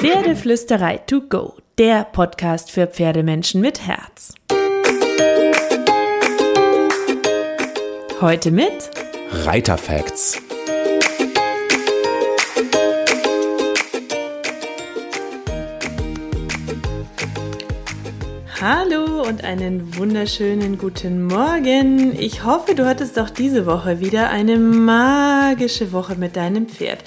Pferdeflüsterei 0.00 0.98
to 0.98 1.22
go, 1.22 1.54
der 1.76 2.04
Podcast 2.04 2.70
für 2.70 2.86
Pferdemenschen 2.86 3.60
mit 3.60 3.84
Herz. 3.84 4.32
Heute 8.20 8.52
mit 8.52 8.90
Reiterfacts. 9.32 10.40
Hallo 18.60 19.22
und 19.22 19.42
einen 19.42 19.96
wunderschönen 19.96 20.78
guten 20.78 21.24
Morgen. 21.24 22.14
Ich 22.18 22.44
hoffe, 22.44 22.74
du 22.74 22.86
hattest 22.86 23.18
auch 23.18 23.30
diese 23.30 23.66
Woche 23.66 23.98
wieder 24.00 24.30
eine 24.30 24.58
magische 24.58 25.92
Woche 25.92 26.14
mit 26.14 26.36
deinem 26.36 26.68
Pferd. 26.68 27.04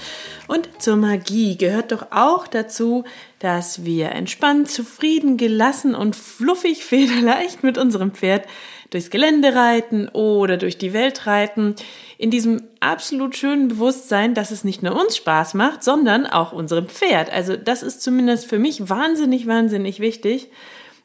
Und 0.52 0.82
zur 0.82 0.98
Magie 0.98 1.56
gehört 1.56 1.94
doch 1.94 2.08
auch 2.12 2.46
dazu, 2.46 3.06
dass 3.40 3.86
wir 3.86 4.10
entspannt, 4.10 4.70
zufrieden, 4.70 5.38
gelassen 5.38 5.96
und 5.96 6.14
fluffig, 6.14 6.84
federleicht 6.84 7.64
mit 7.64 7.78
unserem 7.78 8.12
Pferd 8.12 8.44
durchs 8.90 9.10
Gelände 9.10 9.56
reiten 9.56 10.10
oder 10.10 10.58
durch 10.58 10.78
die 10.78 10.92
Welt 10.92 11.26
reiten, 11.26 11.78
in 12.18 12.32
diesem 12.32 12.64
absolut 12.82 13.38
schönen 13.38 13.70
Bewusstsein, 13.70 14.34
dass 14.34 14.52
es 14.52 14.66
nicht 14.66 14.84
nur 14.84 15.00
uns 15.00 15.16
Spaß 15.16 15.54
macht, 15.54 15.86
sondern 15.86 16.26
auch 16.26 16.52
unserem 16.52 16.90
Pferd. 16.90 17.32
Also 17.32 17.56
das 17.56 17.82
ist 17.82 18.02
zumindest 18.02 18.46
für 18.46 18.60
mich 18.60 18.90
wahnsinnig, 18.90 19.48
wahnsinnig 19.48 20.02
wichtig 20.02 20.50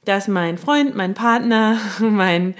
dass 0.06 0.28
mein 0.28 0.56
Freund, 0.56 0.94
mein 0.94 1.14
Partner, 1.14 1.78
mein 1.98 2.54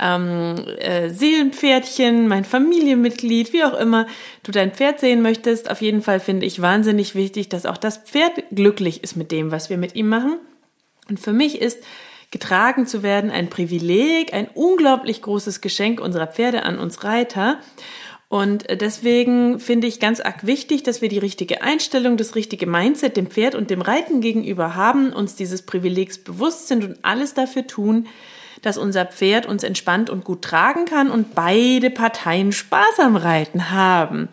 ähm, 0.00 0.56
äh, 0.78 1.10
Seelenpferdchen, 1.10 2.28
mein 2.28 2.44
Familienmitglied, 2.44 3.52
wie 3.52 3.64
auch 3.64 3.78
immer 3.78 4.06
du 4.42 4.52
dein 4.52 4.72
Pferd 4.72 5.00
sehen 5.00 5.22
möchtest, 5.22 5.70
auf 5.70 5.80
jeden 5.80 6.02
Fall 6.02 6.20
finde 6.20 6.46
ich 6.46 6.62
wahnsinnig 6.62 7.14
wichtig, 7.14 7.48
dass 7.48 7.66
auch 7.66 7.76
das 7.76 7.98
Pferd 7.98 8.32
glücklich 8.50 9.02
ist 9.02 9.16
mit 9.16 9.32
dem, 9.32 9.50
was 9.50 9.70
wir 9.70 9.78
mit 9.78 9.94
ihm 9.94 10.08
machen. 10.08 10.36
Und 11.08 11.20
für 11.20 11.32
mich 11.32 11.60
ist 11.60 11.82
getragen 12.30 12.86
zu 12.86 13.02
werden 13.02 13.30
ein 13.30 13.50
Privileg, 13.50 14.34
ein 14.34 14.48
unglaublich 14.54 15.22
großes 15.22 15.60
Geschenk 15.60 16.00
unserer 16.00 16.26
Pferde 16.26 16.62
an 16.62 16.78
uns 16.78 17.02
Reiter. 17.04 17.58
Und 18.28 18.66
deswegen 18.68 19.58
finde 19.58 19.86
ich 19.86 20.00
ganz 20.00 20.20
arg 20.20 20.46
wichtig, 20.46 20.82
dass 20.82 21.00
wir 21.00 21.08
die 21.08 21.18
richtige 21.18 21.62
Einstellung, 21.62 22.18
das 22.18 22.34
richtige 22.34 22.66
Mindset 22.66 23.16
dem 23.16 23.28
Pferd 23.28 23.54
und 23.54 23.70
dem 23.70 23.80
Reiten 23.80 24.20
gegenüber 24.20 24.74
haben, 24.74 25.14
uns 25.14 25.34
dieses 25.34 25.62
Privilegs 25.62 26.18
bewusst 26.18 26.68
sind 26.68 26.84
und 26.84 26.98
alles 27.02 27.32
dafür 27.32 27.66
tun, 27.66 28.06
dass 28.62 28.78
unser 28.78 29.06
Pferd 29.06 29.46
uns 29.46 29.62
entspannt 29.62 30.10
und 30.10 30.24
gut 30.24 30.42
tragen 30.42 30.84
kann 30.84 31.10
und 31.10 31.34
beide 31.34 31.90
Parteien 31.90 32.52
Spaß 32.52 32.98
am 33.00 33.16
Reiten 33.16 33.70
haben. 33.70 34.28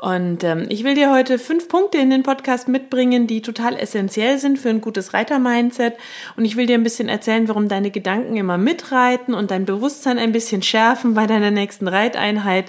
Und 0.00 0.44
ähm, 0.44 0.64
ich 0.70 0.82
will 0.82 0.94
dir 0.94 1.10
heute 1.10 1.38
fünf 1.38 1.68
Punkte 1.68 1.98
in 1.98 2.08
den 2.08 2.22
Podcast 2.22 2.68
mitbringen, 2.68 3.26
die 3.26 3.42
total 3.42 3.76
essentiell 3.76 4.38
sind 4.38 4.58
für 4.58 4.70
ein 4.70 4.80
gutes 4.80 5.12
Reiter-Mindset. 5.12 5.94
Und 6.36 6.46
ich 6.46 6.56
will 6.56 6.64
dir 6.64 6.76
ein 6.76 6.82
bisschen 6.82 7.10
erzählen, 7.10 7.48
warum 7.48 7.68
deine 7.68 7.90
Gedanken 7.90 8.38
immer 8.38 8.56
mitreiten 8.56 9.34
und 9.34 9.50
dein 9.50 9.66
Bewusstsein 9.66 10.18
ein 10.18 10.32
bisschen 10.32 10.62
schärfen 10.62 11.12
bei 11.12 11.26
deiner 11.26 11.50
nächsten 11.50 11.86
Reiteinheit 11.86 12.66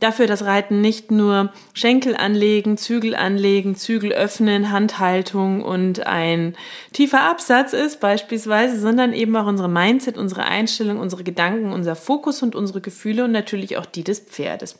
dafür 0.00 0.26
das 0.26 0.44
Reiten 0.44 0.80
nicht 0.80 1.10
nur 1.10 1.52
Schenkel 1.74 2.16
anlegen, 2.16 2.76
Zügel 2.76 3.14
anlegen, 3.14 3.76
Zügel 3.76 4.12
öffnen, 4.12 4.70
Handhaltung 4.70 5.62
und 5.62 6.06
ein 6.06 6.56
tiefer 6.92 7.22
Absatz 7.22 7.72
ist 7.72 8.00
beispielsweise, 8.00 8.80
sondern 8.80 9.12
eben 9.12 9.36
auch 9.36 9.46
unsere 9.46 9.68
Mindset, 9.68 10.18
unsere 10.18 10.44
Einstellung, 10.44 10.98
unsere 10.98 11.22
Gedanken, 11.22 11.72
unser 11.72 11.94
Fokus 11.94 12.42
und 12.42 12.54
unsere 12.54 12.80
Gefühle 12.80 13.24
und 13.24 13.32
natürlich 13.32 13.76
auch 13.76 13.86
die 13.86 14.04
des 14.04 14.20
Pferdes. 14.20 14.78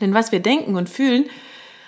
Denn 0.00 0.14
was 0.14 0.32
wir 0.32 0.40
denken 0.40 0.76
und 0.76 0.88
fühlen, 0.88 1.26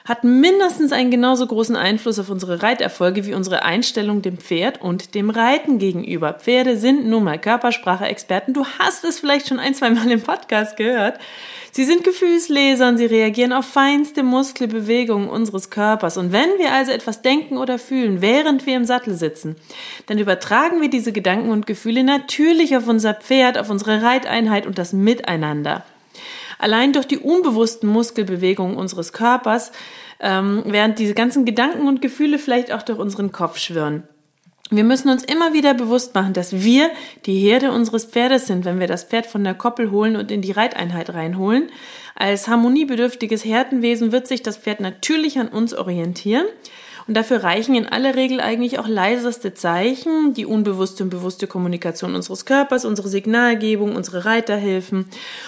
hat 0.06 0.22
mindestens 0.22 0.92
einen 0.92 1.10
genauso 1.10 1.46
großen 1.46 1.76
Einfluss 1.76 2.18
auf 2.18 2.28
unsere 2.28 2.62
Reiterfolge 2.62 3.24
wie 3.24 3.32
unsere 3.32 3.62
Einstellung 3.62 4.20
dem 4.20 4.36
Pferd 4.36 4.82
und 4.82 5.14
dem 5.14 5.30
Reiten 5.30 5.78
gegenüber. 5.78 6.34
Pferde 6.34 6.76
sind 6.76 7.06
nun 7.06 7.24
mal 7.24 7.38
Körpersprache-Experten. 7.38 8.52
Du 8.52 8.66
hast 8.78 9.04
es 9.04 9.18
vielleicht 9.18 9.48
schon 9.48 9.58
ein, 9.58 9.74
zwei 9.74 9.88
Mal 9.88 10.10
im 10.10 10.20
Podcast 10.20 10.76
gehört. 10.76 11.18
Sie 11.72 11.86
sind 11.86 12.04
Gefühlsleser 12.04 12.86
und 12.88 12.98
sie 12.98 13.06
reagieren 13.06 13.54
auf 13.54 13.64
feinste 13.64 14.22
Muskelbewegungen 14.22 15.30
unseres 15.30 15.70
Körpers. 15.70 16.18
Und 16.18 16.32
wenn 16.32 16.50
wir 16.58 16.72
also 16.72 16.92
etwas 16.92 17.22
denken 17.22 17.56
oder 17.56 17.78
fühlen, 17.78 18.20
während 18.20 18.66
wir 18.66 18.76
im 18.76 18.84
Sattel 18.84 19.14
sitzen, 19.14 19.56
dann 20.06 20.18
übertragen 20.18 20.82
wir 20.82 20.90
diese 20.90 21.12
Gedanken 21.12 21.50
und 21.50 21.66
Gefühle 21.66 22.04
natürlich 22.04 22.76
auf 22.76 22.86
unser 22.86 23.14
Pferd, 23.14 23.56
auf 23.56 23.70
unsere 23.70 24.02
Reiteinheit 24.02 24.66
und 24.66 24.76
das 24.76 24.92
Miteinander. 24.92 25.82
Allein 26.64 26.94
durch 26.94 27.04
die 27.04 27.18
unbewussten 27.18 27.90
Muskelbewegungen 27.90 28.78
unseres 28.78 29.12
Körpers, 29.12 29.70
ähm, 30.18 30.62
während 30.64 30.98
diese 30.98 31.12
ganzen 31.12 31.44
Gedanken 31.44 31.86
und 31.86 32.00
Gefühle 32.00 32.38
vielleicht 32.38 32.72
auch 32.72 32.80
durch 32.80 32.98
unseren 32.98 33.32
Kopf 33.32 33.58
schwirren. 33.58 34.04
Wir 34.70 34.84
müssen 34.84 35.10
uns 35.10 35.24
immer 35.24 35.52
wieder 35.52 35.74
bewusst 35.74 36.14
machen, 36.14 36.32
dass 36.32 36.64
wir 36.64 36.88
die 37.26 37.38
Herde 37.38 37.70
unseres 37.70 38.06
Pferdes 38.06 38.46
sind, 38.46 38.64
wenn 38.64 38.80
wir 38.80 38.86
das 38.86 39.04
Pferd 39.04 39.26
von 39.26 39.44
der 39.44 39.52
Koppel 39.52 39.90
holen 39.90 40.16
und 40.16 40.30
in 40.30 40.40
die 40.40 40.52
Reiteinheit 40.52 41.12
reinholen. 41.12 41.70
Als 42.14 42.48
harmoniebedürftiges 42.48 43.44
Herdenwesen 43.44 44.10
wird 44.10 44.26
sich 44.26 44.42
das 44.42 44.56
Pferd 44.56 44.80
natürlich 44.80 45.38
an 45.38 45.48
uns 45.48 45.74
orientieren 45.74 46.46
und 47.06 47.14
dafür 47.14 47.44
reichen 47.44 47.74
in 47.74 47.86
aller 47.86 48.14
Regel 48.14 48.40
eigentlich 48.40 48.78
auch 48.78 48.88
leiseste 48.88 49.54
Zeichen, 49.54 50.32
die 50.34 50.46
unbewusste 50.46 51.04
und 51.04 51.10
bewusste 51.10 51.46
Kommunikation 51.46 52.14
unseres 52.14 52.46
Körpers, 52.46 52.84
unsere 52.84 53.08
Signalgebung, 53.08 53.94
unsere 53.94 54.24
Reiterhilfen. 54.24 55.06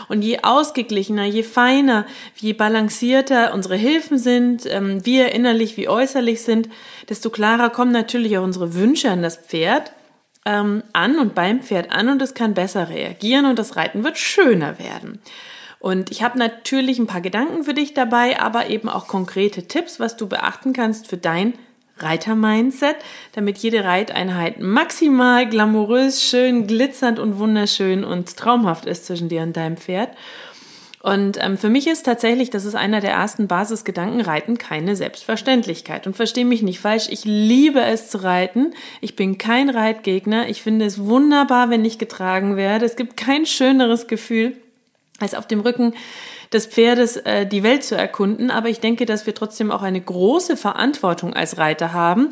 Und 0.08 0.22
je 0.22 0.40
ausgeglichener, 0.42 1.24
je 1.24 1.42
feiner, 1.42 2.06
je 2.36 2.52
balancierter 2.52 3.54
unsere 3.54 3.76
Hilfen 3.76 4.18
sind, 4.18 4.66
ähm, 4.66 5.04
wir 5.06 5.32
innerlich 5.32 5.76
wie 5.76 5.88
äußerlich 5.88 6.42
sind, 6.42 6.68
desto 7.08 7.30
klarer 7.30 7.70
kommen 7.70 7.92
natürlich 7.92 8.36
auch 8.36 8.44
unsere 8.44 8.74
Wünsche 8.74 9.10
an 9.10 9.22
das 9.22 9.36
Pferd 9.36 9.92
ähm, 10.46 10.82
an 10.92 11.18
und 11.18 11.34
beim 11.34 11.60
Pferd 11.60 11.90
an 11.90 12.08
und 12.08 12.22
es 12.22 12.34
kann 12.34 12.54
besser 12.54 12.88
reagieren 12.88 13.46
und 13.46 13.58
das 13.58 13.76
Reiten 13.76 14.04
wird 14.04 14.16
schöner 14.16 14.78
werden. 14.78 15.20
Und 15.86 16.10
ich 16.10 16.24
habe 16.24 16.36
natürlich 16.36 16.98
ein 16.98 17.06
paar 17.06 17.20
Gedanken 17.20 17.62
für 17.62 17.72
dich 17.72 17.94
dabei, 17.94 18.40
aber 18.40 18.70
eben 18.70 18.88
auch 18.88 19.06
konkrete 19.06 19.68
Tipps, 19.68 20.00
was 20.00 20.16
du 20.16 20.26
beachten 20.26 20.72
kannst 20.72 21.06
für 21.06 21.16
dein 21.16 21.54
Reiter-Mindset, 21.98 22.96
damit 23.34 23.58
jede 23.58 23.84
Reiteinheit 23.84 24.58
maximal 24.58 25.48
glamourös, 25.48 26.24
schön, 26.24 26.66
glitzernd 26.66 27.20
und 27.20 27.38
wunderschön 27.38 28.02
und 28.02 28.36
traumhaft 28.36 28.84
ist 28.84 29.06
zwischen 29.06 29.28
dir 29.28 29.42
und 29.42 29.56
deinem 29.56 29.76
Pferd. 29.76 30.08
Und 31.02 31.38
ähm, 31.40 31.56
für 31.56 31.68
mich 31.68 31.86
ist 31.86 32.02
tatsächlich, 32.02 32.50
das 32.50 32.64
ist 32.64 32.74
einer 32.74 33.00
der 33.00 33.12
ersten 33.12 33.46
Basisgedanken, 33.46 34.22
Reiten 34.22 34.58
keine 34.58 34.96
Selbstverständlichkeit. 34.96 36.08
Und 36.08 36.16
verstehe 36.16 36.44
mich 36.44 36.62
nicht 36.62 36.80
falsch, 36.80 37.06
ich 37.10 37.24
liebe 37.24 37.80
es 37.80 38.10
zu 38.10 38.24
reiten. 38.24 38.74
Ich 39.00 39.14
bin 39.14 39.38
kein 39.38 39.70
Reitgegner. 39.70 40.48
Ich 40.48 40.62
finde 40.62 40.84
es 40.84 40.98
wunderbar, 40.98 41.70
wenn 41.70 41.84
ich 41.84 42.00
getragen 42.00 42.56
werde. 42.56 42.84
Es 42.84 42.96
gibt 42.96 43.16
kein 43.16 43.46
schöneres 43.46 44.08
Gefühl 44.08 44.56
als 45.20 45.34
auf 45.34 45.46
dem 45.46 45.60
Rücken 45.60 45.94
des 46.52 46.66
Pferdes 46.66 47.16
äh, 47.16 47.46
die 47.46 47.62
Welt 47.62 47.84
zu 47.84 47.96
erkunden. 47.96 48.50
Aber 48.50 48.68
ich 48.68 48.80
denke, 48.80 49.06
dass 49.06 49.26
wir 49.26 49.34
trotzdem 49.34 49.70
auch 49.70 49.82
eine 49.82 50.00
große 50.00 50.56
Verantwortung 50.56 51.34
als 51.34 51.58
Reiter 51.58 51.92
haben, 51.92 52.28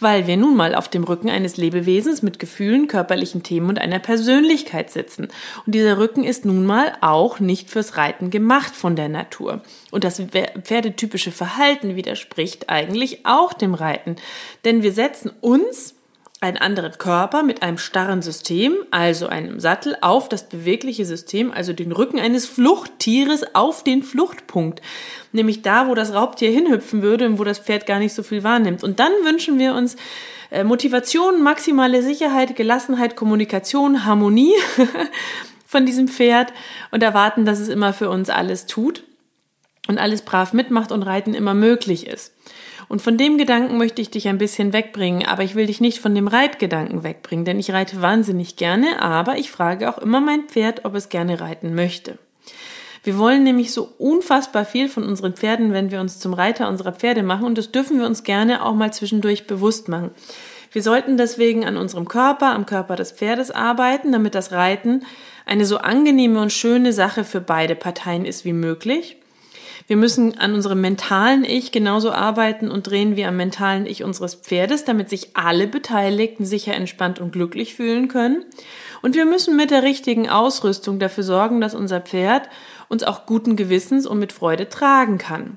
weil 0.00 0.26
wir 0.26 0.36
nun 0.36 0.56
mal 0.56 0.74
auf 0.74 0.88
dem 0.88 1.04
Rücken 1.04 1.30
eines 1.30 1.56
Lebewesens 1.56 2.22
mit 2.22 2.38
Gefühlen, 2.38 2.86
körperlichen 2.86 3.42
Themen 3.42 3.68
und 3.68 3.78
einer 3.78 3.98
Persönlichkeit 3.98 4.90
sitzen. 4.90 5.28
Und 5.66 5.74
dieser 5.74 5.98
Rücken 5.98 6.24
ist 6.24 6.44
nun 6.44 6.64
mal 6.64 6.92
auch 7.00 7.40
nicht 7.40 7.70
fürs 7.70 7.96
Reiten 7.96 8.30
gemacht 8.30 8.74
von 8.74 8.96
der 8.96 9.08
Natur. 9.08 9.62
Und 9.90 10.04
das 10.04 10.20
pferdetypische 10.20 11.32
Verhalten 11.32 11.96
widerspricht 11.96 12.68
eigentlich 12.68 13.26
auch 13.26 13.52
dem 13.52 13.74
Reiten. 13.74 14.16
Denn 14.64 14.82
wir 14.82 14.92
setzen 14.92 15.30
uns 15.40 15.94
einen 16.40 16.56
anderen 16.56 16.96
Körper 16.98 17.42
mit 17.42 17.62
einem 17.62 17.78
starren 17.78 18.22
System, 18.22 18.76
also 18.92 19.26
einem 19.26 19.58
Sattel, 19.58 19.96
auf 20.00 20.28
das 20.28 20.48
bewegliche 20.48 21.04
System, 21.04 21.50
also 21.50 21.72
den 21.72 21.90
Rücken 21.90 22.20
eines 22.20 22.46
Fluchttieres 22.46 23.56
auf 23.56 23.82
den 23.82 24.04
Fluchtpunkt. 24.04 24.80
Nämlich 25.32 25.62
da, 25.62 25.88
wo 25.88 25.96
das 25.96 26.14
Raubtier 26.14 26.50
hinhüpfen 26.50 27.02
würde 27.02 27.26
und 27.26 27.40
wo 27.40 27.44
das 27.44 27.58
Pferd 27.58 27.86
gar 27.86 27.98
nicht 27.98 28.14
so 28.14 28.22
viel 28.22 28.44
wahrnimmt. 28.44 28.84
Und 28.84 29.00
dann 29.00 29.12
wünschen 29.24 29.58
wir 29.58 29.74
uns 29.74 29.96
äh, 30.50 30.62
Motivation, 30.62 31.42
maximale 31.42 32.02
Sicherheit, 32.02 32.54
Gelassenheit, 32.54 33.16
Kommunikation, 33.16 34.04
Harmonie 34.04 34.54
von 35.66 35.86
diesem 35.86 36.06
Pferd 36.06 36.52
und 36.92 37.02
erwarten, 37.02 37.46
dass 37.46 37.58
es 37.58 37.68
immer 37.68 37.92
für 37.92 38.10
uns 38.10 38.30
alles 38.30 38.66
tut 38.66 39.02
und 39.88 39.98
alles 39.98 40.22
brav 40.22 40.52
mitmacht 40.52 40.92
und 40.92 41.02
Reiten 41.02 41.34
immer 41.34 41.54
möglich 41.54 42.06
ist. 42.06 42.32
Und 42.88 43.02
von 43.02 43.18
dem 43.18 43.36
Gedanken 43.36 43.76
möchte 43.76 44.00
ich 44.00 44.10
dich 44.10 44.28
ein 44.28 44.38
bisschen 44.38 44.72
wegbringen, 44.72 45.26
aber 45.26 45.42
ich 45.42 45.54
will 45.54 45.66
dich 45.66 45.80
nicht 45.80 45.98
von 45.98 46.14
dem 46.14 46.26
Reitgedanken 46.26 47.02
wegbringen, 47.02 47.44
denn 47.44 47.60
ich 47.60 47.72
reite 47.72 48.00
wahnsinnig 48.00 48.56
gerne, 48.56 49.02
aber 49.02 49.36
ich 49.36 49.50
frage 49.50 49.90
auch 49.90 49.98
immer 49.98 50.20
mein 50.20 50.44
Pferd, 50.48 50.84
ob 50.84 50.94
es 50.94 51.10
gerne 51.10 51.40
reiten 51.40 51.74
möchte. 51.74 52.18
Wir 53.04 53.18
wollen 53.18 53.44
nämlich 53.44 53.72
so 53.72 53.92
unfassbar 53.98 54.64
viel 54.64 54.88
von 54.88 55.04
unseren 55.04 55.34
Pferden, 55.34 55.72
wenn 55.72 55.90
wir 55.90 56.00
uns 56.00 56.18
zum 56.18 56.34
Reiter 56.34 56.68
unserer 56.68 56.92
Pferde 56.92 57.22
machen 57.22 57.46
und 57.46 57.58
das 57.58 57.70
dürfen 57.72 57.98
wir 57.98 58.06
uns 58.06 58.24
gerne 58.24 58.64
auch 58.64 58.74
mal 58.74 58.92
zwischendurch 58.92 59.46
bewusst 59.46 59.88
machen. 59.88 60.10
Wir 60.72 60.82
sollten 60.82 61.16
deswegen 61.16 61.64
an 61.64 61.76
unserem 61.76 62.08
Körper, 62.08 62.48
am 62.48 62.66
Körper 62.66 62.96
des 62.96 63.12
Pferdes 63.12 63.50
arbeiten, 63.50 64.12
damit 64.12 64.34
das 64.34 64.52
Reiten 64.52 65.02
eine 65.46 65.64
so 65.64 65.78
angenehme 65.78 66.42
und 66.42 66.52
schöne 66.52 66.92
Sache 66.92 67.24
für 67.24 67.40
beide 67.40 67.74
Parteien 67.74 68.26
ist 68.26 68.44
wie 68.44 68.52
möglich. 68.52 69.16
Wir 69.88 69.96
müssen 69.96 70.38
an 70.38 70.52
unserem 70.52 70.82
mentalen 70.82 71.44
Ich 71.44 71.72
genauso 71.72 72.12
arbeiten 72.12 72.70
und 72.70 72.86
drehen 72.86 73.16
wie 73.16 73.24
am 73.24 73.38
mentalen 73.38 73.86
Ich 73.86 74.04
unseres 74.04 74.34
Pferdes, 74.34 74.84
damit 74.84 75.08
sich 75.08 75.30
alle 75.34 75.66
Beteiligten 75.66 76.44
sicher 76.44 76.74
entspannt 76.74 77.20
und 77.20 77.32
glücklich 77.32 77.74
fühlen 77.74 78.08
können. 78.08 78.44
Und 79.00 79.14
wir 79.14 79.24
müssen 79.24 79.56
mit 79.56 79.70
der 79.70 79.82
richtigen 79.82 80.28
Ausrüstung 80.28 80.98
dafür 80.98 81.24
sorgen, 81.24 81.62
dass 81.62 81.74
unser 81.74 82.02
Pferd 82.02 82.50
uns 82.88 83.02
auch 83.02 83.24
guten 83.24 83.56
Gewissens 83.56 84.06
und 84.06 84.18
mit 84.18 84.32
Freude 84.32 84.68
tragen 84.68 85.16
kann. 85.16 85.56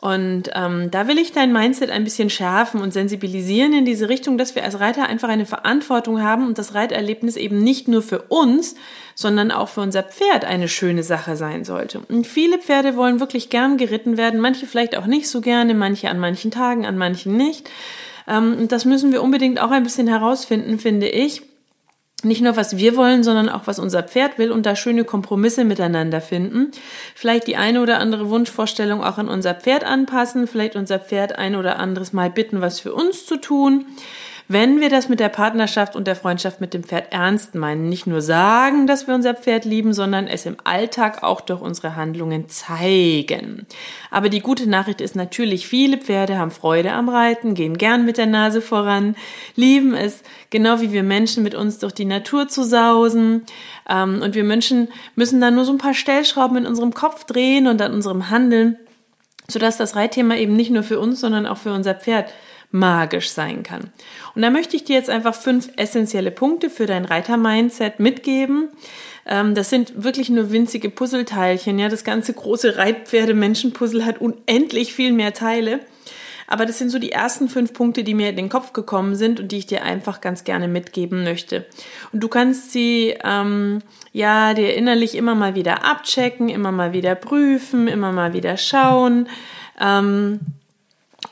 Und 0.00 0.44
ähm, 0.54 0.92
da 0.92 1.08
will 1.08 1.18
ich 1.18 1.32
dein 1.32 1.52
Mindset 1.52 1.90
ein 1.90 2.04
bisschen 2.04 2.30
schärfen 2.30 2.80
und 2.80 2.92
sensibilisieren 2.92 3.72
in 3.72 3.84
diese 3.84 4.08
Richtung, 4.08 4.38
dass 4.38 4.54
wir 4.54 4.62
als 4.62 4.78
Reiter 4.78 5.06
einfach 5.08 5.28
eine 5.28 5.44
Verantwortung 5.44 6.22
haben 6.22 6.46
und 6.46 6.56
das 6.56 6.74
Reiterlebnis 6.74 7.34
eben 7.34 7.58
nicht 7.64 7.88
nur 7.88 8.00
für 8.00 8.22
uns, 8.22 8.76
sondern 9.16 9.50
auch 9.50 9.68
für 9.68 9.80
unser 9.80 10.04
Pferd 10.04 10.44
eine 10.44 10.68
schöne 10.68 11.02
Sache 11.02 11.34
sein 11.34 11.64
sollte. 11.64 11.98
Und 12.08 12.28
viele 12.28 12.58
Pferde 12.58 12.94
wollen 12.94 13.18
wirklich 13.18 13.50
gern 13.50 13.76
geritten 13.76 14.16
werden, 14.16 14.38
manche 14.38 14.66
vielleicht 14.66 14.96
auch 14.96 15.06
nicht 15.06 15.28
so 15.28 15.40
gerne, 15.40 15.74
manche 15.74 16.08
an 16.08 16.20
manchen 16.20 16.52
Tagen, 16.52 16.86
an 16.86 16.96
manchen 16.96 17.36
nicht. 17.36 17.68
Ähm, 18.28 18.56
und 18.56 18.70
das 18.70 18.84
müssen 18.84 19.10
wir 19.10 19.20
unbedingt 19.20 19.60
auch 19.60 19.72
ein 19.72 19.82
bisschen 19.82 20.06
herausfinden, 20.06 20.78
finde 20.78 21.08
ich 21.08 21.42
nicht 22.24 22.40
nur, 22.40 22.56
was 22.56 22.76
wir 22.76 22.96
wollen, 22.96 23.22
sondern 23.22 23.48
auch, 23.48 23.66
was 23.66 23.78
unser 23.78 24.02
Pferd 24.02 24.38
will 24.38 24.50
und 24.50 24.66
da 24.66 24.74
schöne 24.74 25.04
Kompromisse 25.04 25.64
miteinander 25.64 26.20
finden. 26.20 26.72
Vielleicht 27.14 27.46
die 27.46 27.56
eine 27.56 27.80
oder 27.80 27.98
andere 27.98 28.28
Wunschvorstellung 28.28 29.04
auch 29.04 29.18
an 29.18 29.28
unser 29.28 29.54
Pferd 29.54 29.84
anpassen, 29.84 30.48
vielleicht 30.48 30.74
unser 30.74 30.98
Pferd 30.98 31.38
ein 31.38 31.54
oder 31.54 31.78
anderes 31.78 32.12
Mal 32.12 32.30
bitten, 32.30 32.60
was 32.60 32.80
für 32.80 32.92
uns 32.92 33.24
zu 33.24 33.36
tun 33.36 33.86
wenn 34.50 34.80
wir 34.80 34.88
das 34.88 35.10
mit 35.10 35.20
der 35.20 35.28
Partnerschaft 35.28 35.94
und 35.94 36.06
der 36.06 36.16
Freundschaft 36.16 36.58
mit 36.62 36.72
dem 36.72 36.82
Pferd 36.82 37.12
ernst 37.12 37.54
meinen, 37.54 37.90
nicht 37.90 38.06
nur 38.06 38.22
sagen, 38.22 38.86
dass 38.86 39.06
wir 39.06 39.14
unser 39.14 39.34
Pferd 39.34 39.66
lieben, 39.66 39.92
sondern 39.92 40.26
es 40.26 40.46
im 40.46 40.56
Alltag 40.64 41.22
auch 41.22 41.42
durch 41.42 41.60
unsere 41.60 41.96
Handlungen 41.96 42.48
zeigen. 42.48 43.66
Aber 44.10 44.30
die 44.30 44.40
gute 44.40 44.66
Nachricht 44.66 45.02
ist 45.02 45.16
natürlich, 45.16 45.68
viele 45.68 45.98
Pferde 45.98 46.38
haben 46.38 46.50
Freude 46.50 46.92
am 46.92 47.10
Reiten, 47.10 47.52
gehen 47.52 47.76
gern 47.76 48.06
mit 48.06 48.16
der 48.16 48.24
Nase 48.24 48.62
voran, 48.62 49.16
lieben 49.54 49.92
es, 49.92 50.22
genau 50.48 50.80
wie 50.80 50.92
wir 50.92 51.02
Menschen 51.02 51.42
mit 51.42 51.54
uns 51.54 51.78
durch 51.78 51.92
die 51.92 52.06
Natur 52.06 52.48
zu 52.48 52.64
sausen. 52.64 53.44
Ähm, 53.86 54.22
und 54.22 54.34
wir 54.34 54.44
Menschen 54.44 54.88
müssen 55.14 55.42
dann 55.42 55.56
nur 55.56 55.66
so 55.66 55.72
ein 55.72 55.78
paar 55.78 55.94
Stellschrauben 55.94 56.56
in 56.56 56.66
unserem 56.66 56.94
Kopf 56.94 57.24
drehen 57.24 57.66
und 57.66 57.82
an 57.82 57.92
unserem 57.92 58.30
Handeln, 58.30 58.78
sodass 59.46 59.76
das 59.76 59.94
Reitthema 59.94 60.36
eben 60.36 60.56
nicht 60.56 60.70
nur 60.70 60.84
für 60.84 60.98
uns, 60.98 61.20
sondern 61.20 61.44
auch 61.44 61.58
für 61.58 61.74
unser 61.74 61.94
Pferd 61.94 62.32
magisch 62.70 63.30
sein 63.30 63.62
kann. 63.62 63.92
Und 64.34 64.42
da 64.42 64.50
möchte 64.50 64.76
ich 64.76 64.84
dir 64.84 64.96
jetzt 64.96 65.10
einfach 65.10 65.34
fünf 65.34 65.70
essentielle 65.76 66.30
Punkte 66.30 66.68
für 66.68 66.86
dein 66.86 67.04
Reiter-Mindset 67.04 67.98
mitgeben. 67.98 68.68
Ähm, 69.26 69.54
das 69.54 69.70
sind 69.70 70.02
wirklich 70.02 70.28
nur 70.28 70.50
winzige 70.50 70.90
Puzzleteilchen. 70.90 71.78
Ja, 71.78 71.88
das 71.88 72.04
ganze 72.04 72.32
große 72.32 72.76
Reitpferde-Menschen-Puzzle 72.76 74.04
hat 74.04 74.20
unendlich 74.20 74.92
viel 74.92 75.12
mehr 75.12 75.32
Teile. 75.32 75.80
Aber 76.50 76.64
das 76.64 76.78
sind 76.78 76.88
so 76.88 76.98
die 76.98 77.12
ersten 77.12 77.50
fünf 77.50 77.74
Punkte, 77.74 78.02
die 78.02 78.14
mir 78.14 78.30
in 78.30 78.36
den 78.36 78.48
Kopf 78.48 78.72
gekommen 78.72 79.16
sind 79.16 79.38
und 79.38 79.52
die 79.52 79.58
ich 79.58 79.66
dir 79.66 79.82
einfach 79.82 80.22
ganz 80.22 80.44
gerne 80.44 80.66
mitgeben 80.66 81.22
möchte. 81.22 81.66
Und 82.10 82.20
du 82.20 82.28
kannst 82.28 82.72
sie 82.72 83.14
ähm, 83.22 83.80
ja 84.12 84.54
dir 84.54 84.74
innerlich 84.74 85.14
immer 85.14 85.34
mal 85.34 85.54
wieder 85.54 85.84
abchecken, 85.84 86.48
immer 86.48 86.72
mal 86.72 86.94
wieder 86.94 87.14
prüfen, 87.14 87.86
immer 87.86 88.12
mal 88.12 88.32
wieder 88.32 88.56
schauen. 88.56 89.28
Ähm, 89.78 90.40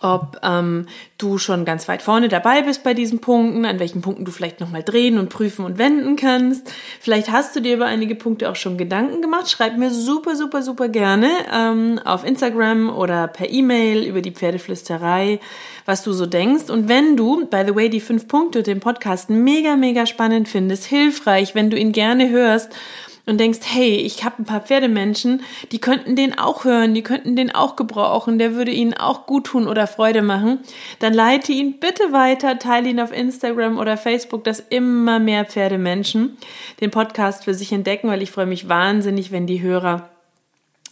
ob 0.00 0.38
ähm, 0.42 0.86
du 1.18 1.38
schon 1.38 1.64
ganz 1.64 1.88
weit 1.88 2.02
vorne 2.02 2.28
dabei 2.28 2.62
bist 2.62 2.84
bei 2.84 2.94
diesen 2.94 3.20
Punkten, 3.20 3.64
an 3.64 3.78
welchen 3.78 4.02
Punkten 4.02 4.24
du 4.24 4.30
vielleicht 4.30 4.60
nochmal 4.60 4.82
drehen 4.82 5.18
und 5.18 5.28
prüfen 5.28 5.64
und 5.64 5.78
wenden 5.78 6.16
kannst. 6.16 6.70
Vielleicht 7.00 7.30
hast 7.30 7.56
du 7.56 7.60
dir 7.60 7.74
über 7.74 7.86
einige 7.86 8.14
Punkte 8.14 8.50
auch 8.50 8.56
schon 8.56 8.76
Gedanken 8.76 9.22
gemacht. 9.22 9.50
Schreib 9.50 9.76
mir 9.76 9.90
super, 9.90 10.36
super, 10.36 10.62
super 10.62 10.88
gerne 10.88 11.30
ähm, 11.52 12.00
auf 12.04 12.24
Instagram 12.24 12.90
oder 12.90 13.28
per 13.28 13.50
E-Mail 13.50 14.04
über 14.04 14.20
die 14.20 14.32
Pferdeflüsterei, 14.32 15.40
was 15.84 16.02
du 16.02 16.12
so 16.12 16.26
denkst. 16.26 16.70
Und 16.70 16.88
wenn 16.88 17.16
du, 17.16 17.46
by 17.46 17.64
the 17.66 17.74
way, 17.74 17.88
die 17.88 18.00
fünf 18.00 18.28
Punkte 18.28 18.62
den 18.62 18.80
Podcast 18.80 19.30
mega, 19.30 19.76
mega 19.76 20.06
spannend 20.06 20.48
findest, 20.48 20.84
hilfreich, 20.84 21.54
wenn 21.54 21.70
du 21.70 21.78
ihn 21.78 21.92
gerne 21.92 22.30
hörst 22.30 22.70
und 23.26 23.38
denkst, 23.38 23.58
hey, 23.64 23.96
ich 23.96 24.24
habe 24.24 24.40
ein 24.40 24.44
paar 24.44 24.60
Pferdemenschen, 24.60 25.42
die 25.72 25.80
könnten 25.80 26.14
den 26.14 26.38
auch 26.38 26.64
hören, 26.64 26.94
die 26.94 27.02
könnten 27.02 27.34
den 27.34 27.52
auch 27.54 27.74
gebrauchen, 27.74 28.38
der 28.38 28.54
würde 28.54 28.70
ihnen 28.70 28.94
auch 28.94 29.26
gut 29.26 29.46
tun 29.46 29.66
oder 29.66 29.88
Freude 29.88 30.22
machen, 30.22 30.60
dann 31.00 31.12
leite 31.12 31.52
ihn 31.52 31.80
bitte 31.80 32.12
weiter, 32.12 32.58
teile 32.58 32.88
ihn 32.88 33.00
auf 33.00 33.12
Instagram 33.12 33.78
oder 33.78 33.96
Facebook, 33.96 34.44
dass 34.44 34.60
immer 34.60 35.18
mehr 35.18 35.44
Pferdemenschen 35.44 36.38
den 36.80 36.92
Podcast 36.92 37.44
für 37.44 37.54
sich 37.54 37.72
entdecken, 37.72 38.08
weil 38.08 38.22
ich 38.22 38.30
freue 38.30 38.46
mich 38.46 38.68
wahnsinnig, 38.68 39.32
wenn 39.32 39.46
die 39.46 39.60
Hörer 39.60 40.08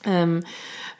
ähm, 0.05 0.43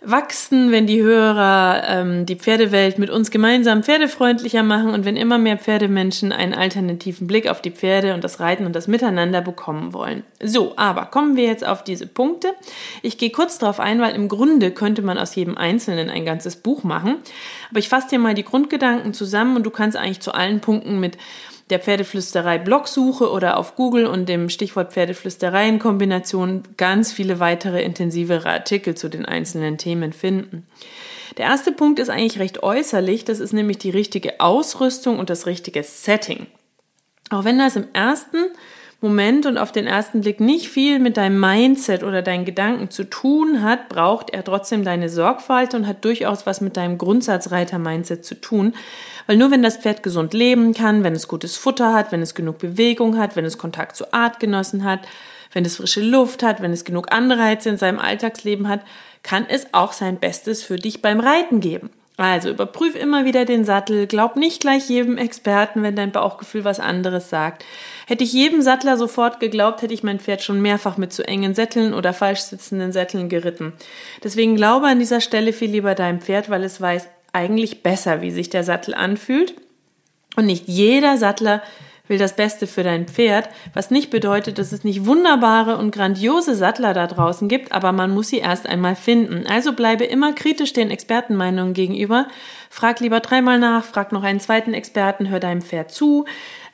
wachsen, 0.07 0.71
wenn 0.71 0.87
die 0.87 1.03
Hörer 1.03 1.83
ähm, 1.87 2.27
die 2.27 2.37
Pferdewelt 2.37 2.99
mit 2.99 3.11
uns 3.11 3.31
gemeinsam 3.31 3.83
pferdefreundlicher 3.83 4.63
machen 4.63 4.91
und 4.91 5.05
wenn 5.05 5.17
immer 5.17 5.39
mehr 5.39 5.59
Pferdemenschen 5.59 6.33
einen 6.33 6.55
alternativen 6.55 7.27
Blick 7.27 7.49
auf 7.49 7.61
die 7.61 7.71
Pferde 7.71 8.15
und 8.15 8.25
das 8.25 8.41
Reiten 8.41 8.67
und 8.67 8.75
das 8.75 8.89
Miteinander 8.89 9.41
bekommen 9.41 9.93
wollen. 9.93 10.25
So, 10.43 10.75
aber 10.77 11.07
kommen 11.07 11.37
wir 11.37 11.45
jetzt 11.45 11.67
auf 11.67 11.85
diese 11.85 12.07
Punkte. 12.07 12.55
Ich 13.03 13.19
gehe 13.19 13.31
kurz 13.31 13.59
darauf 13.59 13.81
ein, 13.81 14.01
weil 14.01 14.15
im 14.15 14.29
Grunde 14.29 14.71
könnte 14.71 15.03
man 15.03 15.19
aus 15.19 15.35
jedem 15.35 15.57
Einzelnen 15.57 16.11
ein 16.11 16.25
ganzes 16.25 16.57
Buch 16.57 16.85
machen. 16.85 17.17
Aber 17.71 17.79
ich 17.79 17.89
fasse 17.89 18.09
dir 18.11 18.19
mal 18.19 18.35
die 18.35 18.45
Grundgedanken 18.45 19.15
zusammen 19.15 19.57
und 19.57 19.65
du 19.65 19.71
kannst 19.71 19.97
eigentlich 19.97 20.21
zu 20.21 20.33
allen 20.33 20.61
Punkten 20.61 21.01
mit 21.01 21.19
der 21.71 21.79
Pferdeflüsterei 21.79 22.59
Blogsuche 22.59 23.31
oder 23.31 23.57
auf 23.57 23.75
Google 23.75 24.07
und 24.07 24.29
dem 24.29 24.51
Stichwort 24.51 24.93
Pferdeflüsterei 24.93 25.69
in 25.69 25.79
Kombination 25.79 26.63
ganz 26.77 27.13
viele 27.13 27.41
weitere 27.41 27.83
intensivere 27.83 28.51
Artikel 28.51 28.95
zu 28.95 29.09
den 29.09 29.25
einzelnen 29.25 29.79
Themen 29.79 30.13
finden. 30.13 30.67
Der 31.39 31.47
erste 31.47 31.73
Punkt 31.73 31.99
ist 31.99 32.11
eigentlich 32.11 32.39
recht 32.39 32.63
äußerlich, 32.63 33.25
das 33.25 33.41
ist 33.41 33.53
nämlich 33.53 33.79
die 33.79 33.91
richtige 33.91 34.41
Ausrüstung 34.41 35.19
und 35.19 35.31
das 35.31 35.47
richtige 35.47 35.83
Setting. 35.83 36.47
Auch 37.31 37.45
wenn 37.45 37.59
das 37.59 37.77
im 37.77 37.87
ersten 37.93 38.37
Moment 39.05 39.45
und 39.45 39.59
auf 39.59 39.71
den 39.71 39.87
ersten 39.87 40.23
Blick 40.23 40.41
nicht 40.41 40.71
viel 40.71 40.99
mit 40.99 41.19
deinem 41.19 41.39
Mindset 41.39 42.03
oder 42.03 42.23
deinen 42.23 42.47
Gedanken 42.47 42.91
zu 42.91 43.05
tun 43.05 43.63
hat, 43.63 43.91
braucht 43.91 44.31
er 44.31 44.43
trotzdem 44.43 44.83
deine 44.83 45.11
Sorgfalt 45.11 45.75
und 45.75 45.87
hat 45.87 46.03
durchaus 46.07 46.47
was 46.47 46.63
mit 46.63 46.79
deinem 46.79 46.97
Grundsatzreiter-Mindset 46.97 48.25
zu 48.25 48.41
tun. 48.41 48.75
Weil 49.27 49.37
nur 49.37 49.51
wenn 49.51 49.63
das 49.63 49.77
Pferd 49.77 50.03
gesund 50.03 50.33
leben 50.33 50.73
kann, 50.73 51.05
wenn 51.05 51.13
es 51.13 51.29
gutes 51.29 51.59
Futter 51.59 51.93
hat, 51.93 52.13
wenn 52.13 52.23
es 52.23 52.35
genug 52.35 52.57
Bewegung 52.57 53.19
hat, 53.19 53.37
wenn 53.37 53.45
es 53.45 53.59
Kontakt 53.59 53.95
zu 53.95 54.11
Artgenossen 54.15 54.85
hat, 54.85 55.01
wenn 55.53 55.67
es 55.67 55.77
frische 55.77 56.01
Luft 56.01 56.43
hat, 56.43 56.63
wenn 56.63 56.73
es 56.73 56.87
genug 56.87 57.13
Anreize 57.13 57.69
in 57.69 57.77
seinem 57.77 57.99
Alltagsleben 57.99 58.69
hat, 58.69 58.81
kann 59.23 59.45
es 59.47 59.67
auch 59.73 59.93
sein 59.93 60.19
Bestes 60.19 60.63
für 60.63 60.77
dich 60.77 61.03
beim 61.03 61.21
Reiten 61.21 61.61
geben. 61.61 61.91
Also 62.17 62.49
überprüf 62.49 62.95
immer 62.95 63.25
wieder 63.25 63.45
den 63.45 63.65
Sattel, 63.65 64.07
glaub 64.07 64.37
nicht 64.37 64.61
gleich 64.61 64.89
jedem 64.89 65.19
Experten, 65.19 65.83
wenn 65.83 65.97
dein 65.97 66.13
Bauchgefühl 66.13 66.65
was 66.65 66.79
anderes 66.79 67.29
sagt. 67.29 67.65
Hätte 68.07 68.23
ich 68.23 68.33
jedem 68.33 68.63
Sattler 68.63 68.97
sofort 68.97 69.41
geglaubt, 69.41 69.83
hätte 69.83 69.95
ich 69.95 70.05
mein 70.05 70.21
Pferd 70.21 70.41
schon 70.41 70.63
mehrfach 70.63 70.97
mit 70.97 71.13
zu 71.13 71.27
engen 71.27 71.55
Sätteln 71.55 71.93
oder 71.93 72.13
falsch 72.13 72.41
sitzenden 72.41 72.93
Sätteln 72.93 73.29
geritten. 73.29 73.73
Deswegen 74.23 74.55
glaube 74.55 74.87
an 74.87 75.01
dieser 75.01 75.21
Stelle 75.21 75.53
viel 75.53 75.71
lieber 75.71 75.97
deinem 75.97 76.21
Pferd, 76.21 76.51
weil 76.51 76.63
es 76.63 76.81
weiß 76.81 77.09
eigentlich 77.33 77.83
besser, 77.83 78.23
wie 78.23 78.31
sich 78.31 78.49
der 78.49 78.63
Sattel 78.63 78.95
anfühlt. 78.95 79.55
Und 80.37 80.47
nicht 80.47 80.69
jeder 80.69 81.17
Sattler 81.17 81.63
will 82.07 82.19
das 82.19 82.37
Beste 82.37 82.67
für 82.67 82.83
dein 82.83 83.07
Pferd, 83.07 83.49
was 83.73 83.91
nicht 83.91 84.11
bedeutet, 84.11 84.59
dass 84.59 84.73
es 84.73 84.85
nicht 84.85 85.07
wunderbare 85.07 85.79
und 85.79 85.91
grandiose 85.91 86.55
Sattler 86.55 86.93
da 86.93 87.07
draußen 87.07 87.49
gibt, 87.49 87.73
aber 87.73 87.93
man 87.93 88.11
muss 88.11 88.29
sie 88.29 88.39
erst 88.39 88.67
einmal 88.67 88.95
finden. 88.95 89.47
Also 89.47 89.73
bleibe 89.73 90.05
immer 90.05 90.35
kritisch 90.35 90.75
den 90.75 90.91
Expertenmeinungen 90.91 91.73
gegenüber. 91.73 92.27
Frag 92.69 93.01
lieber 93.01 93.21
dreimal 93.21 93.59
nach, 93.59 93.85
frag 93.85 94.13
noch 94.13 94.23
einen 94.23 94.41
zweiten 94.41 94.75
Experten, 94.75 95.31
hör 95.31 95.41
deinem 95.41 95.63
Pferd 95.63 95.93
zu. 95.93 96.27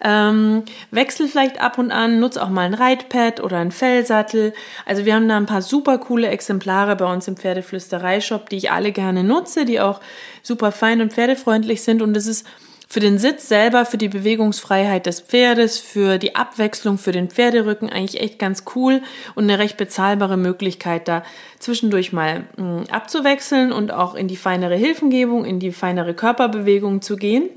Ähm, 0.02 0.64
wechsel 0.90 1.28
vielleicht 1.28 1.60
ab 1.60 1.78
und 1.78 1.92
an, 1.92 2.18
nutz 2.18 2.36
auch 2.36 2.48
mal 2.48 2.62
ein 2.62 2.74
Reitpad 2.74 3.40
oder 3.40 3.58
ein 3.58 3.70
Fellsattel. 3.70 4.52
Also 4.84 5.04
wir 5.04 5.14
haben 5.14 5.28
da 5.28 5.36
ein 5.36 5.46
paar 5.46 5.62
super 5.62 5.98
coole 5.98 6.28
Exemplare 6.28 6.96
bei 6.96 7.04
uns 7.04 7.28
im 7.28 7.36
Pferdeflüsterei-Shop, 7.36 8.48
die 8.48 8.56
ich 8.56 8.72
alle 8.72 8.90
gerne 8.90 9.22
nutze, 9.22 9.64
die 9.64 9.78
auch 9.78 10.00
super 10.42 10.72
fein 10.72 11.00
und 11.00 11.12
pferdefreundlich 11.12 11.82
sind 11.82 12.02
und 12.02 12.16
es 12.16 12.26
ist 12.26 12.46
für 12.90 12.98
den 12.98 13.18
Sitz 13.18 13.46
selber, 13.46 13.86
für 13.86 13.98
die 13.98 14.08
Bewegungsfreiheit 14.08 15.06
des 15.06 15.20
Pferdes, 15.20 15.78
für 15.78 16.18
die 16.18 16.34
Abwechslung, 16.34 16.98
für 16.98 17.12
den 17.12 17.30
Pferderücken 17.30 17.88
eigentlich 17.88 18.20
echt 18.20 18.40
ganz 18.40 18.64
cool 18.74 19.00
und 19.36 19.44
eine 19.44 19.60
recht 19.60 19.76
bezahlbare 19.76 20.36
Möglichkeit, 20.36 21.06
da 21.06 21.22
zwischendurch 21.60 22.12
mal 22.12 22.48
mh, 22.56 22.78
hm, 22.80 22.84
abzuwechseln 22.90 23.70
und 23.70 23.92
auch 23.92 24.16
in 24.16 24.26
die 24.26 24.36
feinere 24.36 24.74
Hilfengebung, 24.74 25.44
in 25.44 25.60
die 25.60 25.70
feinere 25.70 26.14
Körperbewegung 26.14 27.00
zu 27.00 27.14
gehen. 27.14 27.48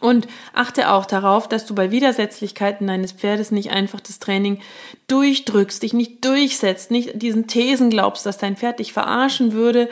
Und 0.00 0.28
achte 0.54 0.92
auch 0.92 1.04
darauf, 1.04 1.48
dass 1.48 1.66
du 1.66 1.74
bei 1.74 1.90
Widersetzlichkeiten 1.90 2.86
deines 2.86 3.12
Pferdes 3.12 3.50
nicht 3.50 3.70
einfach 3.70 4.00
das 4.00 4.18
Training 4.18 4.60
durchdrückst, 5.08 5.82
dich 5.82 5.92
nicht 5.92 6.24
durchsetzt, 6.24 6.90
nicht 6.90 7.20
diesen 7.20 7.48
Thesen 7.48 7.90
glaubst, 7.90 8.24
dass 8.24 8.38
dein 8.38 8.56
Pferd 8.56 8.78
dich 8.78 8.94
verarschen 8.94 9.52
würde, 9.52 9.90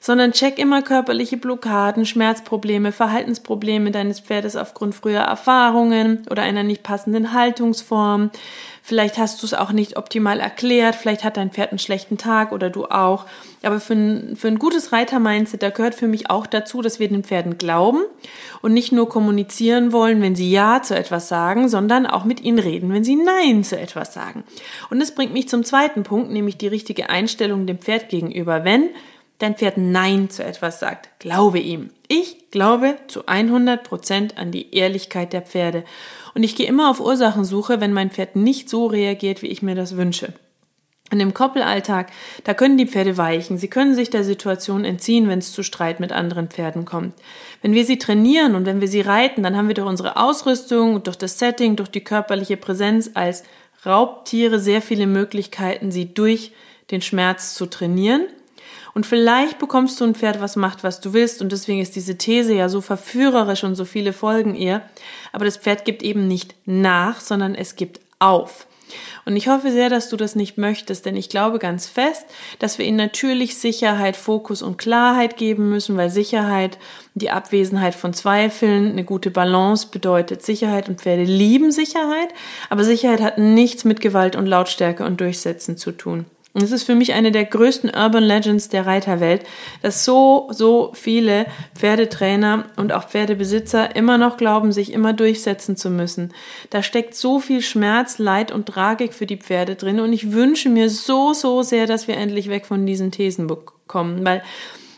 sondern 0.00 0.32
check 0.32 0.58
immer 0.58 0.82
körperliche 0.82 1.36
Blockaden, 1.36 2.06
Schmerzprobleme, 2.06 2.92
Verhaltensprobleme 2.92 3.90
deines 3.90 4.20
Pferdes 4.20 4.56
aufgrund 4.56 4.94
früher 4.94 5.20
Erfahrungen 5.20 6.26
oder 6.30 6.42
einer 6.42 6.62
nicht 6.62 6.82
passenden 6.82 7.32
Haltungsform. 7.32 8.30
Vielleicht 8.88 9.18
hast 9.18 9.42
du 9.42 9.46
es 9.46 9.52
auch 9.52 9.70
nicht 9.72 9.98
optimal 9.98 10.40
erklärt, 10.40 10.94
vielleicht 10.94 11.22
hat 11.22 11.36
dein 11.36 11.50
Pferd 11.50 11.72
einen 11.72 11.78
schlechten 11.78 12.16
Tag 12.16 12.52
oder 12.52 12.70
du 12.70 12.86
auch. 12.86 13.26
Aber 13.62 13.80
für 13.80 13.92
ein, 13.92 14.34
für 14.34 14.48
ein 14.48 14.58
gutes 14.58 14.92
Reiter-Mindset, 14.92 15.62
da 15.62 15.68
gehört 15.68 15.94
für 15.94 16.08
mich 16.08 16.30
auch 16.30 16.46
dazu, 16.46 16.80
dass 16.80 16.98
wir 16.98 17.06
den 17.06 17.22
Pferden 17.22 17.58
glauben 17.58 18.00
und 18.62 18.72
nicht 18.72 18.90
nur 18.90 19.08
kommunizieren 19.08 19.92
wollen, 19.92 20.22
wenn 20.22 20.34
sie 20.34 20.50
Ja 20.50 20.80
zu 20.80 20.96
etwas 20.96 21.28
sagen, 21.28 21.68
sondern 21.68 22.06
auch 22.06 22.24
mit 22.24 22.40
ihnen 22.40 22.58
reden, 22.58 22.90
wenn 22.90 23.04
sie 23.04 23.16
Nein 23.16 23.62
zu 23.62 23.78
etwas 23.78 24.14
sagen. 24.14 24.44
Und 24.88 25.00
das 25.00 25.14
bringt 25.14 25.34
mich 25.34 25.50
zum 25.50 25.64
zweiten 25.64 26.02
Punkt, 26.02 26.30
nämlich 26.30 26.56
die 26.56 26.68
richtige 26.68 27.10
Einstellung 27.10 27.66
dem 27.66 27.80
Pferd 27.80 28.08
gegenüber. 28.08 28.64
Wenn 28.64 28.88
dein 29.38 29.56
Pferd 29.56 29.78
Nein 29.78 30.30
zu 30.30 30.44
etwas 30.44 30.80
sagt, 30.80 31.08
glaube 31.18 31.58
ihm. 31.58 31.90
Ich 32.08 32.50
glaube 32.50 32.96
zu 33.06 33.26
100 33.26 33.84
Prozent 33.84 34.38
an 34.38 34.50
die 34.50 34.74
Ehrlichkeit 34.74 35.32
der 35.32 35.42
Pferde. 35.42 35.84
Und 36.34 36.42
ich 36.42 36.56
gehe 36.56 36.66
immer 36.66 36.90
auf 36.90 37.00
Ursachensuche, 37.00 37.80
wenn 37.80 37.92
mein 37.92 38.10
Pferd 38.10 38.36
nicht 38.36 38.68
so 38.68 38.86
reagiert, 38.86 39.42
wie 39.42 39.48
ich 39.48 39.62
mir 39.62 39.74
das 39.74 39.96
wünsche. 39.96 40.32
Und 41.10 41.20
im 41.20 41.32
Koppelalltag, 41.32 42.10
da 42.44 42.52
können 42.52 42.76
die 42.76 42.86
Pferde 42.86 43.16
weichen. 43.16 43.56
Sie 43.56 43.68
können 43.68 43.94
sich 43.94 44.10
der 44.10 44.24
Situation 44.24 44.84
entziehen, 44.84 45.28
wenn 45.28 45.38
es 45.38 45.52
zu 45.52 45.62
Streit 45.62 46.00
mit 46.00 46.12
anderen 46.12 46.48
Pferden 46.48 46.84
kommt. 46.84 47.14
Wenn 47.62 47.72
wir 47.72 47.86
sie 47.86 47.98
trainieren 47.98 48.54
und 48.54 48.66
wenn 48.66 48.82
wir 48.82 48.88
sie 48.88 49.00
reiten, 49.00 49.42
dann 49.42 49.56
haben 49.56 49.68
wir 49.68 49.74
durch 49.74 49.88
unsere 49.88 50.18
Ausrüstung, 50.18 51.02
durch 51.02 51.16
das 51.16 51.38
Setting, 51.38 51.76
durch 51.76 51.88
die 51.88 52.04
körperliche 52.04 52.58
Präsenz 52.58 53.10
als 53.14 53.44
Raubtiere 53.86 54.58
sehr 54.60 54.82
viele 54.82 55.06
Möglichkeiten, 55.06 55.90
sie 55.90 56.12
durch 56.12 56.52
den 56.90 57.00
Schmerz 57.00 57.54
zu 57.54 57.66
trainieren 57.66 58.26
und 58.98 59.06
vielleicht 59.06 59.60
bekommst 59.60 60.00
du 60.00 60.04
ein 60.06 60.16
Pferd, 60.16 60.40
was 60.40 60.56
macht, 60.56 60.82
was 60.82 61.00
du 61.00 61.12
willst. 61.12 61.40
Und 61.40 61.52
deswegen 61.52 61.80
ist 61.80 61.94
diese 61.94 62.18
These 62.18 62.52
ja 62.52 62.68
so 62.68 62.80
verführerisch 62.80 63.62
und 63.62 63.76
so 63.76 63.84
viele 63.84 64.12
folgen 64.12 64.56
ihr. 64.56 64.82
Aber 65.30 65.44
das 65.44 65.56
Pferd 65.56 65.84
gibt 65.84 66.02
eben 66.02 66.26
nicht 66.26 66.56
nach, 66.66 67.20
sondern 67.20 67.54
es 67.54 67.76
gibt 67.76 68.00
auf. 68.18 68.66
Und 69.24 69.36
ich 69.36 69.46
hoffe 69.46 69.70
sehr, 69.70 69.88
dass 69.88 70.08
du 70.08 70.16
das 70.16 70.34
nicht 70.34 70.58
möchtest, 70.58 71.06
denn 71.06 71.14
ich 71.14 71.28
glaube 71.28 71.60
ganz 71.60 71.86
fest, 71.86 72.24
dass 72.58 72.78
wir 72.78 72.86
ihnen 72.86 72.96
natürlich 72.96 73.56
Sicherheit, 73.56 74.16
Fokus 74.16 74.62
und 74.62 74.78
Klarheit 74.78 75.36
geben 75.36 75.68
müssen, 75.68 75.96
weil 75.96 76.10
Sicherheit, 76.10 76.76
die 77.14 77.30
Abwesenheit 77.30 77.94
von 77.94 78.14
Zweifeln, 78.14 78.90
eine 78.90 79.04
gute 79.04 79.30
Balance 79.30 79.86
bedeutet 79.92 80.42
Sicherheit 80.42 80.88
und 80.88 81.02
Pferde 81.02 81.22
lieben 81.22 81.70
Sicherheit, 81.70 82.30
aber 82.68 82.82
Sicherheit 82.82 83.20
hat 83.20 83.38
nichts 83.38 83.84
mit 83.84 84.00
Gewalt 84.00 84.34
und 84.34 84.46
Lautstärke 84.46 85.04
und 85.04 85.20
Durchsetzen 85.20 85.76
zu 85.76 85.92
tun. 85.92 86.26
Und 86.54 86.62
es 86.62 86.72
ist 86.72 86.84
für 86.84 86.94
mich 86.94 87.12
eine 87.12 87.30
der 87.30 87.44
größten 87.44 87.90
Urban 87.90 88.24
Legends 88.24 88.68
der 88.68 88.86
Reiterwelt, 88.86 89.42
dass 89.82 90.04
so, 90.04 90.48
so 90.50 90.90
viele 90.94 91.46
Pferdetrainer 91.74 92.64
und 92.76 92.92
auch 92.92 93.08
Pferdebesitzer 93.08 93.94
immer 93.94 94.18
noch 94.18 94.38
glauben, 94.38 94.72
sich 94.72 94.92
immer 94.92 95.12
durchsetzen 95.12 95.76
zu 95.76 95.90
müssen. 95.90 96.32
Da 96.70 96.82
steckt 96.82 97.14
so 97.14 97.38
viel 97.38 97.60
Schmerz, 97.60 98.18
Leid 98.18 98.50
und 98.50 98.66
Tragik 98.66 99.12
für 99.12 99.26
die 99.26 99.36
Pferde 99.36 99.76
drin 99.76 100.00
und 100.00 100.12
ich 100.12 100.32
wünsche 100.32 100.70
mir 100.70 100.88
so, 100.88 101.34
so 101.34 101.62
sehr, 101.62 101.86
dass 101.86 102.08
wir 102.08 102.16
endlich 102.16 102.48
weg 102.48 102.66
von 102.66 102.86
diesen 102.86 103.12
Thesen 103.12 103.46
bekommen, 103.46 104.24
weil 104.24 104.42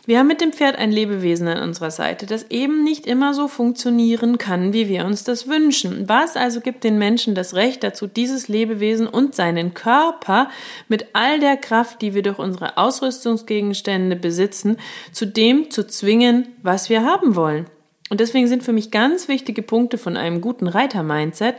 wir 0.05 0.17
haben 0.17 0.27
mit 0.27 0.41
dem 0.41 0.51
Pferd 0.51 0.77
ein 0.77 0.91
Lebewesen 0.91 1.47
an 1.47 1.61
unserer 1.61 1.91
Seite, 1.91 2.25
das 2.25 2.49
eben 2.49 2.83
nicht 2.83 3.05
immer 3.05 3.35
so 3.35 3.47
funktionieren 3.47 4.39
kann, 4.39 4.73
wie 4.73 4.89
wir 4.89 5.05
uns 5.05 5.23
das 5.23 5.47
wünschen. 5.47 6.09
Was 6.09 6.35
also 6.35 6.59
gibt 6.59 6.83
den 6.83 6.97
Menschen 6.97 7.35
das 7.35 7.53
Recht 7.53 7.83
dazu, 7.83 8.07
dieses 8.07 8.47
Lebewesen 8.47 9.07
und 9.07 9.35
seinen 9.35 9.75
Körper 9.75 10.49
mit 10.87 11.07
all 11.13 11.39
der 11.39 11.55
Kraft, 11.57 12.01
die 12.01 12.15
wir 12.15 12.23
durch 12.23 12.39
unsere 12.39 12.77
Ausrüstungsgegenstände 12.77 14.15
besitzen, 14.15 14.77
zu 15.11 15.27
dem 15.27 15.69
zu 15.69 15.85
zwingen, 15.85 16.47
was 16.63 16.89
wir 16.89 17.05
haben 17.05 17.35
wollen? 17.35 17.67
Und 18.11 18.19
deswegen 18.19 18.47
sind 18.49 18.61
für 18.61 18.73
mich 18.73 18.91
ganz 18.91 19.29
wichtige 19.29 19.61
Punkte 19.61 19.97
von 19.97 20.17
einem 20.17 20.41
guten 20.41 20.67
Reiter-Mindset, 20.67 21.55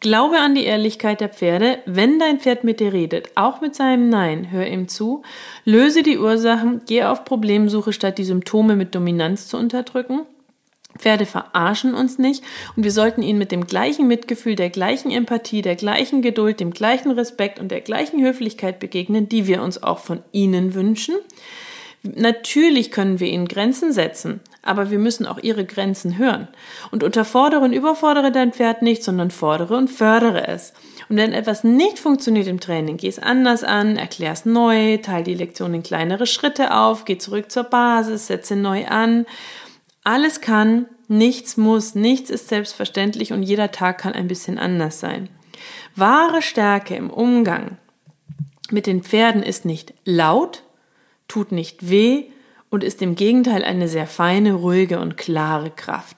Glaube 0.00 0.40
an 0.40 0.56
die 0.56 0.64
Ehrlichkeit 0.64 1.20
der 1.20 1.28
Pferde. 1.28 1.78
Wenn 1.86 2.18
dein 2.18 2.40
Pferd 2.40 2.64
mit 2.64 2.80
dir 2.80 2.92
redet, 2.92 3.28
auch 3.36 3.60
mit 3.60 3.76
seinem 3.76 4.08
Nein, 4.08 4.50
hör 4.50 4.66
ihm 4.66 4.88
zu. 4.88 5.22
Löse 5.64 6.02
die 6.02 6.18
Ursachen, 6.18 6.80
geh 6.88 7.04
auf 7.04 7.24
Problemsuche, 7.24 7.92
statt 7.92 8.18
die 8.18 8.24
Symptome 8.24 8.74
mit 8.74 8.96
Dominanz 8.96 9.46
zu 9.46 9.56
unterdrücken. 9.56 10.22
Pferde 10.98 11.24
verarschen 11.24 11.94
uns 11.94 12.18
nicht 12.18 12.42
und 12.74 12.82
wir 12.82 12.90
sollten 12.90 13.22
ihnen 13.22 13.38
mit 13.38 13.52
dem 13.52 13.68
gleichen 13.68 14.08
Mitgefühl, 14.08 14.56
der 14.56 14.70
gleichen 14.70 15.12
Empathie, 15.12 15.62
der 15.62 15.76
gleichen 15.76 16.20
Geduld, 16.20 16.58
dem 16.58 16.72
gleichen 16.72 17.12
Respekt 17.12 17.60
und 17.60 17.70
der 17.70 17.80
gleichen 17.80 18.20
Höflichkeit 18.20 18.80
begegnen, 18.80 19.28
die 19.28 19.46
wir 19.46 19.62
uns 19.62 19.80
auch 19.84 20.00
von 20.00 20.24
ihnen 20.32 20.74
wünschen. 20.74 21.14
Natürlich 22.02 22.90
können 22.90 23.20
wir 23.20 23.28
ihnen 23.28 23.46
Grenzen 23.46 23.92
setzen, 23.92 24.40
aber 24.62 24.90
wir 24.90 24.98
müssen 24.98 25.26
auch 25.26 25.38
ihre 25.38 25.64
Grenzen 25.64 26.18
hören. 26.18 26.48
Und 26.90 27.02
unterfordere 27.02 27.62
und 27.62 27.72
überfordere 27.72 28.30
dein 28.30 28.52
Pferd 28.52 28.82
nicht, 28.82 29.02
sondern 29.02 29.30
fordere 29.30 29.76
und 29.76 29.88
fördere 29.88 30.46
es. 30.46 30.72
Und 31.08 31.16
wenn 31.16 31.32
etwas 31.32 31.64
nicht 31.64 31.98
funktioniert 31.98 32.46
im 32.46 32.60
Training, 32.60 32.96
geh 32.96 33.08
es 33.08 33.18
anders 33.18 33.64
an, 33.64 33.96
erklär 33.96 34.32
es 34.32 34.44
neu, 34.44 34.98
teile 34.98 35.24
die 35.24 35.34
Lektion 35.34 35.74
in 35.74 35.82
kleinere 35.82 36.26
Schritte 36.26 36.74
auf, 36.74 37.04
geh 37.04 37.18
zurück 37.18 37.50
zur 37.50 37.64
Basis, 37.64 38.28
setze 38.28 38.54
neu 38.54 38.86
an. 38.86 39.26
Alles 40.04 40.40
kann, 40.40 40.86
nichts 41.08 41.56
muss, 41.56 41.94
nichts 41.96 42.30
ist 42.30 42.48
selbstverständlich 42.48 43.32
und 43.32 43.42
jeder 43.42 43.72
Tag 43.72 43.98
kann 43.98 44.14
ein 44.14 44.28
bisschen 44.28 44.58
anders 44.58 45.00
sein. 45.00 45.28
Wahre 45.96 46.40
Stärke 46.40 46.94
im 46.94 47.10
Umgang 47.10 47.78
mit 48.70 48.86
den 48.86 49.02
Pferden 49.02 49.42
ist 49.42 49.64
nicht 49.64 49.92
laut, 50.04 50.62
tut 51.28 51.52
nicht 51.52 51.90
weh 51.90 52.31
und 52.72 52.82
ist 52.82 53.02
im 53.02 53.14
Gegenteil 53.14 53.64
eine 53.64 53.86
sehr 53.86 54.06
feine, 54.06 54.54
ruhige 54.54 54.98
und 54.98 55.18
klare 55.18 55.70
Kraft. 55.70 56.16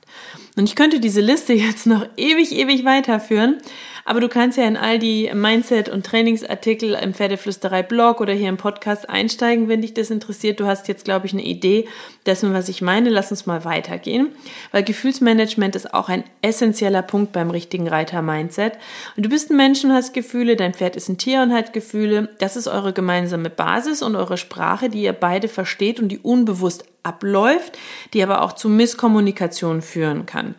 Und 0.56 0.68
ich 0.68 0.76
könnte 0.76 1.00
diese 1.00 1.20
Liste 1.20 1.52
jetzt 1.52 1.84
noch 1.84 2.06
ewig, 2.16 2.52
ewig 2.52 2.84
weiterführen, 2.84 3.58
aber 4.04 4.20
du 4.20 4.28
kannst 4.28 4.58
ja 4.58 4.64
in 4.64 4.76
all 4.76 4.98
die 4.98 5.30
Mindset- 5.34 5.88
und 5.88 6.04
Trainingsartikel 6.04 6.94
im 6.94 7.14
Pferdeflüsterei-Blog 7.14 8.20
oder 8.20 8.32
hier 8.32 8.48
im 8.48 8.56
Podcast 8.56 9.08
einsteigen, 9.08 9.68
wenn 9.68 9.82
dich 9.82 9.94
das 9.94 10.10
interessiert. 10.10 10.60
Du 10.60 10.66
hast 10.66 10.88
jetzt, 10.88 11.04
glaube 11.04 11.26
ich, 11.26 11.32
eine 11.32 11.42
Idee 11.42 11.88
dessen, 12.26 12.52
was 12.52 12.68
ich 12.68 12.82
meine. 12.82 13.10
Lass 13.10 13.30
uns 13.30 13.46
mal 13.46 13.64
weitergehen, 13.64 14.28
weil 14.72 14.82
Gefühlsmanagement 14.82 15.76
ist 15.76 15.94
auch 15.94 16.08
ein 16.08 16.24
essentieller 16.42 17.02
Punkt 17.02 17.32
beim 17.32 17.50
richtigen 17.50 17.88
Reiter-Mindset. 17.88 18.74
Und 19.16 19.24
du 19.24 19.28
bist 19.28 19.50
ein 19.50 19.56
Mensch 19.56 19.84
und 19.84 19.92
hast 19.92 20.12
Gefühle, 20.12 20.56
dein 20.56 20.74
Pferd 20.74 20.96
ist 20.96 21.08
ein 21.08 21.18
Tier 21.18 21.42
und 21.42 21.52
hat 21.52 21.72
Gefühle. 21.72 22.28
Das 22.38 22.56
ist 22.56 22.68
eure 22.68 22.92
gemeinsame 22.92 23.50
Basis 23.50 24.02
und 24.02 24.16
eure 24.16 24.36
Sprache, 24.36 24.90
die 24.90 25.02
ihr 25.02 25.12
beide 25.12 25.48
versteht 25.48 26.00
und 26.00 26.08
die 26.08 26.18
unbewusst 26.18 26.84
abläuft, 27.02 27.78
die 28.12 28.22
aber 28.22 28.42
auch 28.42 28.52
zu 28.52 28.68
Misskommunikation 28.68 29.82
führen 29.82 30.26
kann. 30.26 30.54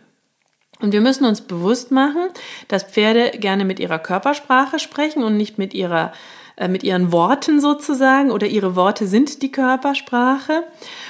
Und 0.80 0.92
wir 0.92 1.00
müssen 1.00 1.24
uns 1.24 1.40
bewusst 1.40 1.90
machen, 1.90 2.28
dass 2.68 2.84
Pferde 2.84 3.38
gerne 3.38 3.64
mit 3.64 3.80
ihrer 3.80 3.98
Körpersprache 3.98 4.78
sprechen 4.78 5.22
und 5.22 5.36
nicht 5.36 5.58
mit 5.58 5.72
ihrer 5.74 6.06
äh, 6.06 6.10
mit 6.68 6.82
ihren 6.82 7.12
Worten 7.12 7.60
sozusagen 7.60 8.30
oder 8.30 8.46
ihre 8.46 8.76
Worte 8.76 9.06
sind 9.06 9.42
die 9.42 9.52
Körpersprache. 9.52 10.64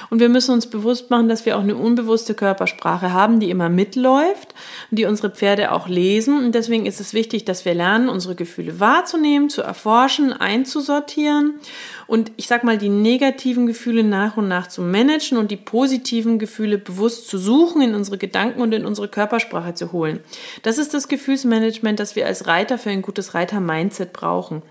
Und 0.09 0.19
wir 0.19 0.27
müssen 0.27 0.51
uns 0.53 0.67
bewusst 0.67 1.09
machen, 1.09 1.29
dass 1.29 1.45
wir 1.45 1.57
auch 1.57 1.61
eine 1.61 1.75
unbewusste 1.75 2.33
Körpersprache 2.33 3.13
haben, 3.13 3.39
die 3.39 3.49
immer 3.49 3.69
mitläuft 3.69 4.53
und 4.91 4.99
die 4.99 5.05
unsere 5.05 5.29
Pferde 5.29 5.71
auch 5.71 5.87
lesen. 5.87 6.37
Und 6.37 6.53
deswegen 6.53 6.85
ist 6.85 6.99
es 6.99 7.13
wichtig, 7.13 7.45
dass 7.45 7.63
wir 7.63 7.73
lernen, 7.73 8.09
unsere 8.09 8.35
Gefühle 8.35 8.81
wahrzunehmen, 8.81 9.49
zu 9.49 9.61
erforschen, 9.61 10.33
einzusortieren 10.33 11.59
und 12.07 12.31
ich 12.37 12.47
sag 12.47 12.63
mal, 12.63 12.77
die 12.77 12.89
negativen 12.89 13.67
Gefühle 13.67 14.03
nach 14.03 14.37
und 14.37 14.47
nach 14.47 14.67
zu 14.67 14.81
managen 14.81 15.37
und 15.37 15.51
die 15.51 15.57
positiven 15.57 16.39
Gefühle 16.39 16.77
bewusst 16.77 17.27
zu 17.27 17.37
suchen, 17.37 17.81
in 17.81 17.93
unsere 17.93 18.17
Gedanken 18.17 18.61
und 18.61 18.73
in 18.73 18.85
unsere 18.85 19.09
Körpersprache 19.09 19.73
zu 19.73 19.91
holen. 19.91 20.21
Das 20.63 20.77
ist 20.77 20.93
das 20.93 21.09
Gefühlsmanagement, 21.09 21.99
das 21.99 22.15
wir 22.15 22.25
als 22.25 22.47
Reiter 22.47 22.77
für 22.77 22.89
ein 22.89 23.01
gutes 23.01 23.33
Reiter-Mindset 23.33 24.13
brauchen. 24.13 24.61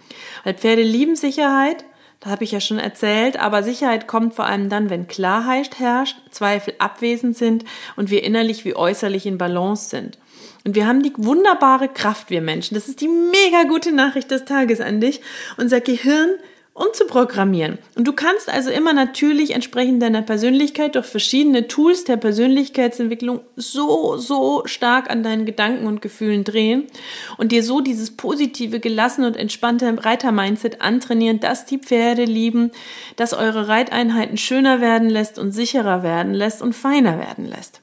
Weil 0.45 0.55
Pferde 0.67 0.83
lieben 0.83 1.15
Sicherheit, 1.15 1.85
das 2.19 2.33
habe 2.33 2.43
ich 2.43 2.51
ja 2.51 2.59
schon 2.59 2.81
erzählt, 2.81 3.39
aber 3.39 3.63
Sicherheit 3.63 4.09
kommt 4.09 4.35
vor 4.35 4.47
allem 4.47 4.69
dann, 4.69 4.91
wenn 4.91 5.07
Klarheit 5.07 5.79
herrscht, 5.79 6.17
Zweifel 6.33 6.75
abwesend 6.81 7.37
sind 7.37 7.65
und 7.95 8.11
wir 8.11 8.25
innerlich 8.25 8.65
wie 8.65 8.75
äußerlich 8.75 9.27
in 9.27 9.39
Balance 9.39 9.91
sind. 9.91 10.19
Und 10.65 10.75
wir 10.75 10.89
haben 10.89 11.05
die 11.05 11.13
wunderbare 11.17 11.87
Kraft, 11.87 12.31
wir 12.31 12.41
Menschen. 12.41 12.75
Das 12.75 12.89
ist 12.89 13.01
die 13.01 13.07
mega 13.07 13.63
gute 13.69 13.93
Nachricht 13.93 14.33
des 14.33 14.45
Tages 14.45 14.81
an 14.81 15.01
dich. 15.01 15.21
Unser 15.57 15.81
Gehirn 15.81 16.31
umzuprogrammieren. 16.77 17.79
Und 17.95 18.07
du 18.07 18.13
kannst 18.13 18.51
also 18.51 18.71
immer 18.71 18.93
natürlich 18.93 19.53
entsprechend 19.53 20.03
deiner 20.03 20.21
Persönlichkeit 20.21 20.95
durch 20.95 21.07
verschiedene 21.07 21.69
Tools 21.69 22.05
der 22.05 22.19
Persönlichkeitsentwicklung 22.19 23.41
so, 23.57 24.19
so 24.19 24.63
stark 24.67 25.11
an 25.11 25.23
deinen 25.23 25.47
Gedanken 25.47 25.87
und 25.87 26.03
Gefühlen 26.03 26.45
drehen 26.45 26.85
und 27.39 27.51
dir 27.51 27.63
so 27.63 27.81
dieses 27.81 28.11
positive, 28.11 28.79
gelassene 28.79 29.27
und 29.27 29.37
entspannte 29.37 30.05
Reiter-Mindset 30.05 30.83
antrainieren, 30.83 31.41
dass 31.41 31.65
die 31.65 31.79
Pferde 31.79 32.25
lieben, 32.25 32.71
dass 33.17 33.33
eure 33.33 33.69
Reiteinheiten 33.69 34.37
schöner 34.37 34.83
werden 34.83 35.09
lässt 35.09 35.39
und 35.39 35.53
sicherer 35.53 36.03
werden 36.03 36.35
lässt 36.35 36.61
und 36.61 36.75
feiner 36.75 37.19
werden 37.19 37.47
lässt. 37.47 37.81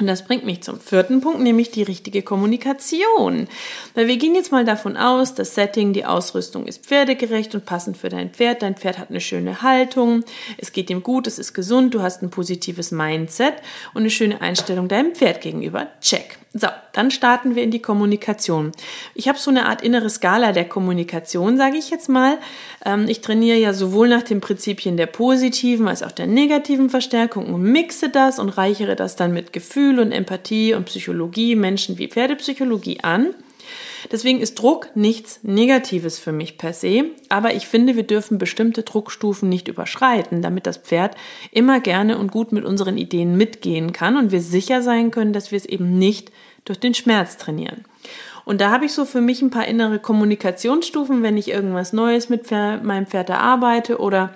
Und 0.00 0.06
das 0.06 0.24
bringt 0.24 0.44
mich 0.44 0.62
zum 0.62 0.80
vierten 0.80 1.20
Punkt, 1.20 1.40
nämlich 1.40 1.70
die 1.70 1.82
richtige 1.82 2.22
Kommunikation. 2.22 3.46
Weil 3.94 4.08
wir 4.08 4.16
gehen 4.16 4.34
jetzt 4.34 4.50
mal 4.50 4.64
davon 4.64 4.96
aus, 4.96 5.34
das 5.34 5.54
Setting, 5.54 5.92
die 5.92 6.06
Ausrüstung 6.06 6.66
ist 6.66 6.86
pferdegerecht 6.86 7.54
und 7.54 7.66
passend 7.66 7.98
für 7.98 8.08
dein 8.08 8.30
Pferd. 8.30 8.62
Dein 8.62 8.74
Pferd 8.74 8.98
hat 8.98 9.10
eine 9.10 9.20
schöne 9.20 9.62
Haltung, 9.62 10.24
es 10.56 10.72
geht 10.72 10.88
ihm 10.90 11.02
gut, 11.02 11.26
es 11.26 11.38
ist 11.38 11.52
gesund, 11.52 11.94
du 11.94 12.02
hast 12.02 12.22
ein 12.22 12.30
positives 12.30 12.90
Mindset 12.90 13.54
und 13.92 14.00
eine 14.00 14.10
schöne 14.10 14.40
Einstellung 14.40 14.88
deinem 14.88 15.14
Pferd 15.14 15.42
gegenüber. 15.42 15.88
Check. 16.00 16.41
So, 16.54 16.68
dann 16.92 17.10
starten 17.10 17.54
wir 17.54 17.62
in 17.62 17.70
die 17.70 17.80
Kommunikation. 17.80 18.72
Ich 19.14 19.26
habe 19.26 19.38
so 19.38 19.50
eine 19.50 19.66
Art 19.66 19.80
innere 19.80 20.10
Skala 20.10 20.52
der 20.52 20.68
Kommunikation, 20.68 21.56
sage 21.56 21.78
ich 21.78 21.88
jetzt 21.88 22.10
mal. 22.10 22.36
Ähm, 22.84 23.06
ich 23.08 23.22
trainiere 23.22 23.56
ja 23.56 23.72
sowohl 23.72 24.08
nach 24.08 24.22
den 24.22 24.42
Prinzipien 24.42 24.98
der 24.98 25.06
positiven 25.06 25.88
als 25.88 26.02
auch 26.02 26.12
der 26.12 26.26
negativen 26.26 26.90
Verstärkung 26.90 27.54
und 27.54 27.62
mixe 27.62 28.10
das 28.10 28.38
und 28.38 28.50
reichere 28.50 28.96
das 28.96 29.16
dann 29.16 29.32
mit 29.32 29.54
Gefühl 29.54 29.98
und 29.98 30.12
Empathie 30.12 30.74
und 30.74 30.84
Psychologie, 30.84 31.56
Menschen 31.56 31.96
wie 31.96 32.08
Pferdepsychologie 32.08 33.00
an. 33.02 33.34
Deswegen 34.10 34.40
ist 34.40 34.58
Druck 34.58 34.90
nichts 34.94 35.40
Negatives 35.42 36.18
für 36.18 36.32
mich 36.32 36.58
per 36.58 36.72
se, 36.72 37.04
aber 37.28 37.54
ich 37.54 37.66
finde, 37.66 37.96
wir 37.96 38.02
dürfen 38.02 38.38
bestimmte 38.38 38.82
Druckstufen 38.82 39.48
nicht 39.48 39.68
überschreiten, 39.68 40.42
damit 40.42 40.66
das 40.66 40.78
Pferd 40.78 41.16
immer 41.50 41.80
gerne 41.80 42.18
und 42.18 42.32
gut 42.32 42.52
mit 42.52 42.64
unseren 42.64 42.96
Ideen 42.96 43.36
mitgehen 43.36 43.92
kann 43.92 44.16
und 44.16 44.32
wir 44.32 44.40
sicher 44.40 44.82
sein 44.82 45.10
können, 45.10 45.32
dass 45.32 45.50
wir 45.50 45.56
es 45.56 45.66
eben 45.66 45.98
nicht 45.98 46.32
durch 46.64 46.80
den 46.80 46.94
Schmerz 46.94 47.36
trainieren. 47.36 47.84
Und 48.44 48.60
da 48.60 48.70
habe 48.70 48.86
ich 48.86 48.92
so 48.92 49.04
für 49.04 49.20
mich 49.20 49.40
ein 49.40 49.50
paar 49.50 49.66
innere 49.66 49.98
Kommunikationsstufen, 49.98 51.22
wenn 51.22 51.36
ich 51.36 51.48
irgendwas 51.48 51.92
Neues 51.92 52.28
mit 52.28 52.50
meinem 52.50 53.06
Pferd 53.06 53.30
erarbeite 53.30 53.98
oder 53.98 54.30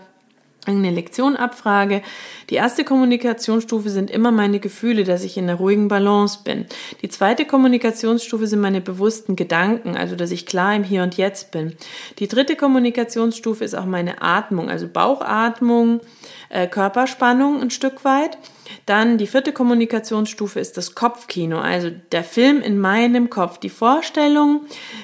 eine 0.67 0.91
Lektion 0.91 1.37
abfrage. 1.37 2.03
Die 2.51 2.57
erste 2.57 2.85
Kommunikationsstufe 2.85 3.91
sind 3.91 4.11
immer 4.11 4.31
meine 4.31 4.61
Gefühle, 4.61 5.05
dass 5.05 5.25
ich 5.25 5.37
in 5.37 5.45
einer 5.45 5.59
ruhigen 5.59 5.89
Balance 5.89 6.41
bin. 6.45 6.67
Die 7.03 7.09
zweite 7.09 7.45
Kommunikationsstufe 7.45 8.47
sind 8.47 8.61
meine 8.61 8.81
bewussten 8.81 9.37
Gedanken, 9.37 9.97
also 9.97 10.17
dass 10.17 10.31
ich 10.31 10.47
klar 10.47 10.75
im 10.75 10.85
Hier 10.85 11.03
und 11.03 11.17
Jetzt 11.17 11.51
bin. 11.51 11.77
Die 12.19 12.29
dritte 12.29 12.57
Kommunikationsstufe 12.57 13.65
ist 13.65 13.75
auch 13.75 13.87
meine 13.87 14.23
Atmung, 14.23 14.69
also 14.69 14.89
Bauchatmung, 14.89 16.01
äh, 16.49 16.67
Körperspannung 16.67 17.61
ein 17.61 17.71
Stück 17.71 18.05
weit. 18.05 18.39
Dann 18.87 19.19
die 19.19 19.27
vierte 19.27 19.53
Kommunikationsstufe 19.53 20.61
ist 20.61 20.77
das 20.77 20.95
Kopfkino, 20.95 21.59
also 21.59 21.91
der 22.13 22.25
Film 22.25 22.61
in 22.61 22.79
meinem 22.79 23.31
Kopf, 23.31 23.59
die 23.59 23.69
Vorstellung, 23.69 24.63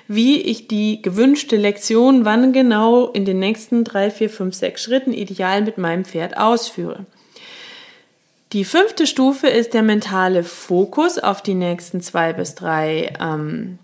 wie 0.08 0.40
ich 0.40 0.68
die 0.68 1.02
gewünschte 1.02 1.56
Lektion 1.56 2.24
wann 2.24 2.52
genau 2.52 3.08
in 3.08 3.24
den 3.24 3.38
nächsten 3.38 3.84
drei, 3.84 4.10
vier, 4.10 4.30
fünf, 4.30 4.54
sechs 4.54 4.82
Schritten 4.82 5.12
ideal 5.12 5.62
mit 5.62 5.78
meinem 5.78 6.04
Pferd 6.04 6.36
ausführe. 6.36 7.06
Die 8.52 8.64
fünfte 8.64 9.06
Stufe 9.06 9.48
ist 9.48 9.72
der 9.72 9.82
mentale 9.82 10.44
Fokus 10.44 11.18
auf 11.18 11.40
die 11.40 11.54
nächsten 11.54 12.02
zwei 12.02 12.34
bis 12.34 12.54
drei 12.54 13.14
ähm, 13.18 13.78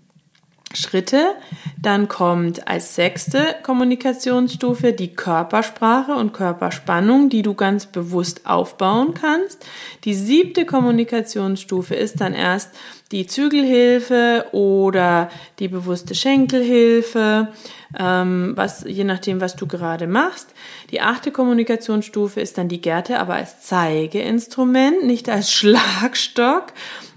Schritte. 0.73 1.35
Dann 1.81 2.07
kommt 2.07 2.67
als 2.67 2.95
sechste 2.95 3.55
Kommunikationsstufe 3.63 4.93
die 4.93 5.13
Körpersprache 5.13 6.13
und 6.13 6.33
Körperspannung, 6.33 7.29
die 7.29 7.41
du 7.41 7.55
ganz 7.55 7.87
bewusst 7.87 8.45
aufbauen 8.45 9.13
kannst. 9.13 9.65
Die 10.03 10.13
siebte 10.13 10.65
Kommunikationsstufe 10.65 11.95
ist 11.95 12.21
dann 12.21 12.33
erst 12.33 12.71
die 13.11 13.25
Zügelhilfe 13.25 14.45
oder 14.51 15.29
die 15.57 15.67
bewusste 15.67 16.13
Schenkelhilfe, 16.13 17.47
ähm, 17.97 18.53
was, 18.55 18.83
je 18.87 19.03
nachdem, 19.03 19.41
was 19.41 19.55
du 19.55 19.65
gerade 19.65 20.05
machst. 20.05 20.49
Die 20.91 21.01
achte 21.01 21.31
Kommunikationsstufe 21.31 22.39
ist 22.39 22.59
dann 22.59 22.67
die 22.67 22.81
Gerte, 22.81 23.19
aber 23.19 23.35
als 23.35 23.61
Zeigeinstrument, 23.61 25.05
nicht 25.05 25.27
als 25.29 25.51
Schlagstock. 25.53 26.73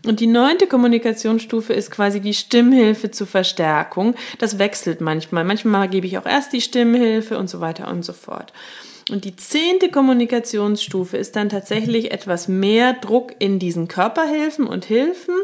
Und 0.06 0.20
die 0.20 0.26
neunte 0.26 0.66
Kommunikationsstufe 0.66 1.74
ist 1.74 1.90
quasi 1.90 2.20
die 2.20 2.34
Stimmhilfe 2.34 3.10
zur 3.10 3.26
Verstärkung. 3.26 4.14
Das 4.38 4.58
wechselt 4.58 5.00
manchmal. 5.00 5.44
Manchmal 5.44 5.88
gebe 5.88 6.06
ich 6.06 6.18
auch 6.18 6.26
erst 6.26 6.52
die 6.52 6.60
Stimmhilfe 6.60 7.38
und 7.38 7.48
so 7.48 7.60
weiter 7.60 7.88
und 7.88 8.04
so 8.04 8.12
fort. 8.12 8.52
Und 9.10 9.24
die 9.24 9.34
zehnte 9.36 9.90
Kommunikationsstufe 9.90 11.16
ist 11.16 11.34
dann 11.36 11.48
tatsächlich 11.48 12.12
etwas 12.12 12.48
mehr 12.48 12.92
Druck 12.94 13.34
in 13.38 13.58
diesen 13.58 13.88
Körperhilfen 13.88 14.66
und 14.66 14.84
Hilfen. 14.84 15.34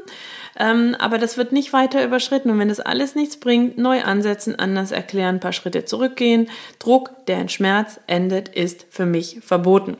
Ähm, 0.58 0.96
aber 0.98 1.18
das 1.18 1.36
wird 1.36 1.52
nicht 1.52 1.72
weiter 1.72 2.04
überschritten. 2.04 2.50
Und 2.50 2.58
wenn 2.58 2.68
das 2.68 2.80
alles 2.80 3.14
nichts 3.14 3.38
bringt, 3.38 3.78
neu 3.78 4.02
ansetzen, 4.02 4.56
anders 4.58 4.92
erklären, 4.92 5.36
ein 5.36 5.40
paar 5.40 5.52
Schritte 5.52 5.84
zurückgehen. 5.84 6.48
Druck, 6.78 7.26
der 7.26 7.40
in 7.40 7.48
Schmerz 7.48 8.00
endet, 8.06 8.48
ist 8.48 8.86
für 8.90 9.06
mich 9.06 9.38
verboten. 9.40 9.96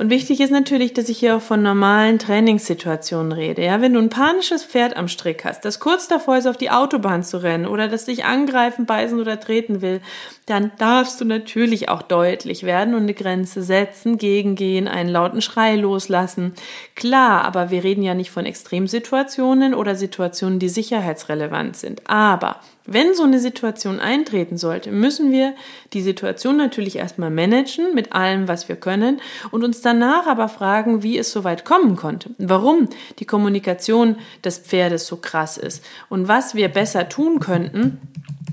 Und 0.00 0.08
wichtig 0.08 0.40
ist 0.40 0.50
natürlich, 0.50 0.94
dass 0.94 1.10
ich 1.10 1.18
hier 1.18 1.36
auch 1.36 1.42
von 1.42 1.62
normalen 1.62 2.18
Trainingssituationen 2.18 3.32
rede. 3.32 3.62
Ja, 3.62 3.82
wenn 3.82 3.92
du 3.92 4.00
ein 4.00 4.08
panisches 4.08 4.64
Pferd 4.64 4.96
am 4.96 5.08
Strick 5.08 5.44
hast, 5.44 5.66
das 5.66 5.78
kurz 5.78 6.08
davor 6.08 6.38
ist, 6.38 6.46
auf 6.46 6.56
die 6.56 6.70
Autobahn 6.70 7.22
zu 7.22 7.42
rennen 7.42 7.66
oder 7.66 7.86
das 7.86 8.06
dich 8.06 8.24
angreifen, 8.24 8.86
beißen 8.86 9.20
oder 9.20 9.38
treten 9.38 9.82
will, 9.82 10.00
dann 10.46 10.72
darfst 10.78 11.20
du 11.20 11.26
natürlich 11.26 11.90
auch 11.90 12.00
deutlich 12.00 12.62
werden 12.62 12.94
und 12.94 13.02
eine 13.02 13.12
Grenze 13.12 13.62
setzen, 13.62 14.16
gegengehen, 14.16 14.88
einen 14.88 15.10
lauten 15.10 15.42
Schrei 15.42 15.76
loslassen. 15.76 16.54
Klar, 16.94 17.44
aber 17.44 17.70
wir 17.70 17.84
reden 17.84 18.02
ja 18.02 18.14
nicht 18.14 18.30
von 18.30 18.46
Extremsituationen 18.46 19.74
oder 19.74 19.96
Situationen, 19.96 20.58
die 20.58 20.70
sicherheitsrelevant 20.70 21.76
sind. 21.76 22.08
Aber 22.08 22.56
wenn 22.90 23.14
so 23.14 23.22
eine 23.22 23.38
Situation 23.38 24.00
eintreten 24.00 24.58
sollte, 24.58 24.90
müssen 24.90 25.30
wir 25.30 25.54
die 25.92 26.02
Situation 26.02 26.56
natürlich 26.56 26.96
erstmal 26.96 27.30
managen 27.30 27.94
mit 27.94 28.12
allem, 28.12 28.48
was 28.48 28.68
wir 28.68 28.76
können 28.76 29.20
und 29.52 29.64
uns 29.64 29.80
danach 29.80 30.26
aber 30.26 30.48
fragen, 30.48 31.02
wie 31.02 31.16
es 31.16 31.30
so 31.30 31.44
weit 31.44 31.64
kommen 31.64 31.96
konnte, 31.96 32.30
warum 32.38 32.88
die 33.20 33.26
Kommunikation 33.26 34.16
des 34.44 34.58
Pferdes 34.58 35.06
so 35.06 35.16
krass 35.16 35.56
ist 35.56 35.84
und 36.08 36.26
was 36.26 36.54
wir 36.54 36.68
besser 36.68 37.08
tun 37.08 37.38
könnten, 37.38 38.00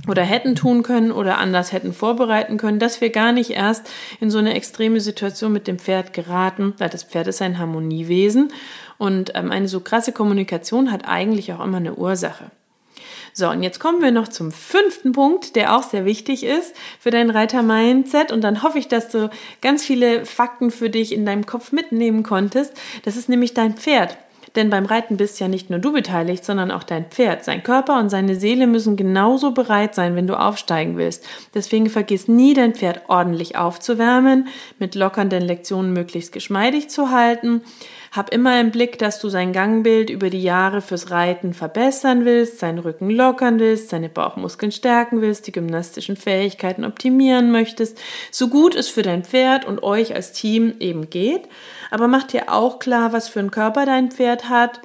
oder 0.07 0.23
hätten 0.23 0.55
tun 0.55 0.83
können 0.83 1.11
oder 1.11 1.37
anders 1.37 1.73
hätten 1.73 1.91
vorbereiten 1.91 2.57
können, 2.57 2.79
dass 2.79 3.01
wir 3.01 3.09
gar 3.09 3.33
nicht 3.33 3.49
erst 3.49 3.89
in 4.19 4.31
so 4.31 4.37
eine 4.37 4.53
extreme 4.53 5.01
Situation 5.01 5.51
mit 5.51 5.67
dem 5.67 5.79
Pferd 5.79 6.13
geraten, 6.13 6.73
weil 6.77 6.89
das 6.89 7.03
Pferd 7.03 7.27
ist 7.27 7.41
ein 7.41 7.57
Harmoniewesen 7.59 8.53
und 8.97 9.33
ähm, 9.35 9.51
eine 9.51 9.67
so 9.67 9.81
krasse 9.81 10.11
Kommunikation 10.11 10.91
hat 10.91 11.07
eigentlich 11.07 11.51
auch 11.53 11.63
immer 11.63 11.77
eine 11.77 11.95
Ursache. 11.95 12.51
So, 13.39 13.51
und 13.51 13.61
jetzt 13.61 13.79
kommen 13.79 14.01
wir 14.01 14.11
noch 14.11 14.29
zum 14.29 14.51
fünften 14.51 15.11
Punkt, 15.11 15.55
der 15.55 15.75
auch 15.75 15.83
sehr 15.83 16.05
wichtig 16.05 16.43
ist 16.43 16.75
für 16.99 17.11
dein 17.11 17.29
Reiter-Mindset. 17.29 18.31
Und 18.31 18.41
dann 18.41 18.63
hoffe 18.63 18.79
ich, 18.79 18.87
dass 18.87 19.09
du 19.09 19.29
ganz 19.61 19.85
viele 19.85 20.25
Fakten 20.25 20.71
für 20.71 20.89
dich 20.89 21.13
in 21.13 21.23
deinem 21.23 21.45
Kopf 21.45 21.71
mitnehmen 21.71 22.23
konntest. 22.23 22.73
Das 23.05 23.15
ist 23.15 23.29
nämlich 23.29 23.53
dein 23.53 23.75
Pferd. 23.75 24.17
Denn 24.55 24.69
beim 24.69 24.85
Reiten 24.85 25.17
bist 25.17 25.39
ja 25.39 25.47
nicht 25.47 25.69
nur 25.69 25.79
du 25.79 25.91
beteiligt, 25.91 26.45
sondern 26.45 26.71
auch 26.71 26.83
dein 26.83 27.05
Pferd. 27.05 27.43
Sein 27.43 27.63
Körper 27.63 27.99
und 27.99 28.09
seine 28.09 28.35
Seele 28.35 28.67
müssen 28.67 28.95
genauso 28.95 29.51
bereit 29.51 29.95
sein, 29.95 30.15
wenn 30.15 30.27
du 30.27 30.39
aufsteigen 30.39 30.97
willst. 30.97 31.25
Deswegen 31.53 31.89
vergiss 31.89 32.27
nie, 32.27 32.53
dein 32.53 32.73
Pferd 32.73 33.01
ordentlich 33.07 33.57
aufzuwärmen, 33.57 34.47
mit 34.79 34.95
lockernden 34.95 35.41
Lektionen 35.43 35.93
möglichst 35.93 36.31
geschmeidig 36.31 36.89
zu 36.89 37.11
halten 37.11 37.61
hab 38.11 38.33
immer 38.33 38.59
im 38.59 38.71
Blick, 38.71 38.97
dass 38.97 39.19
du 39.19 39.29
sein 39.29 39.53
Gangbild 39.53 40.09
über 40.09 40.29
die 40.29 40.41
Jahre 40.41 40.81
fürs 40.81 41.11
Reiten 41.11 41.53
verbessern 41.53 42.25
willst, 42.25 42.59
seinen 42.59 42.79
Rücken 42.79 43.09
lockern 43.09 43.59
willst, 43.59 43.89
seine 43.89 44.09
Bauchmuskeln 44.09 44.71
stärken 44.71 45.21
willst, 45.21 45.47
die 45.47 45.51
gymnastischen 45.51 46.15
Fähigkeiten 46.15 46.85
optimieren 46.85 47.51
möchtest, 47.51 47.99
so 48.31 48.47
gut 48.47 48.75
es 48.75 48.87
für 48.87 49.01
dein 49.01 49.23
Pferd 49.23 49.65
und 49.65 49.83
euch 49.83 50.15
als 50.15 50.31
Team 50.31 50.75
eben 50.79 51.09
geht. 51.09 51.43
Aber 51.91 52.07
mach 52.07 52.23
dir 52.23 52.51
auch 52.51 52.79
klar, 52.79 53.13
was 53.13 53.27
für 53.27 53.39
einen 53.39 53.51
Körper 53.51 53.85
dein 53.85 54.11
Pferd 54.11 54.49
hat, 54.49 54.81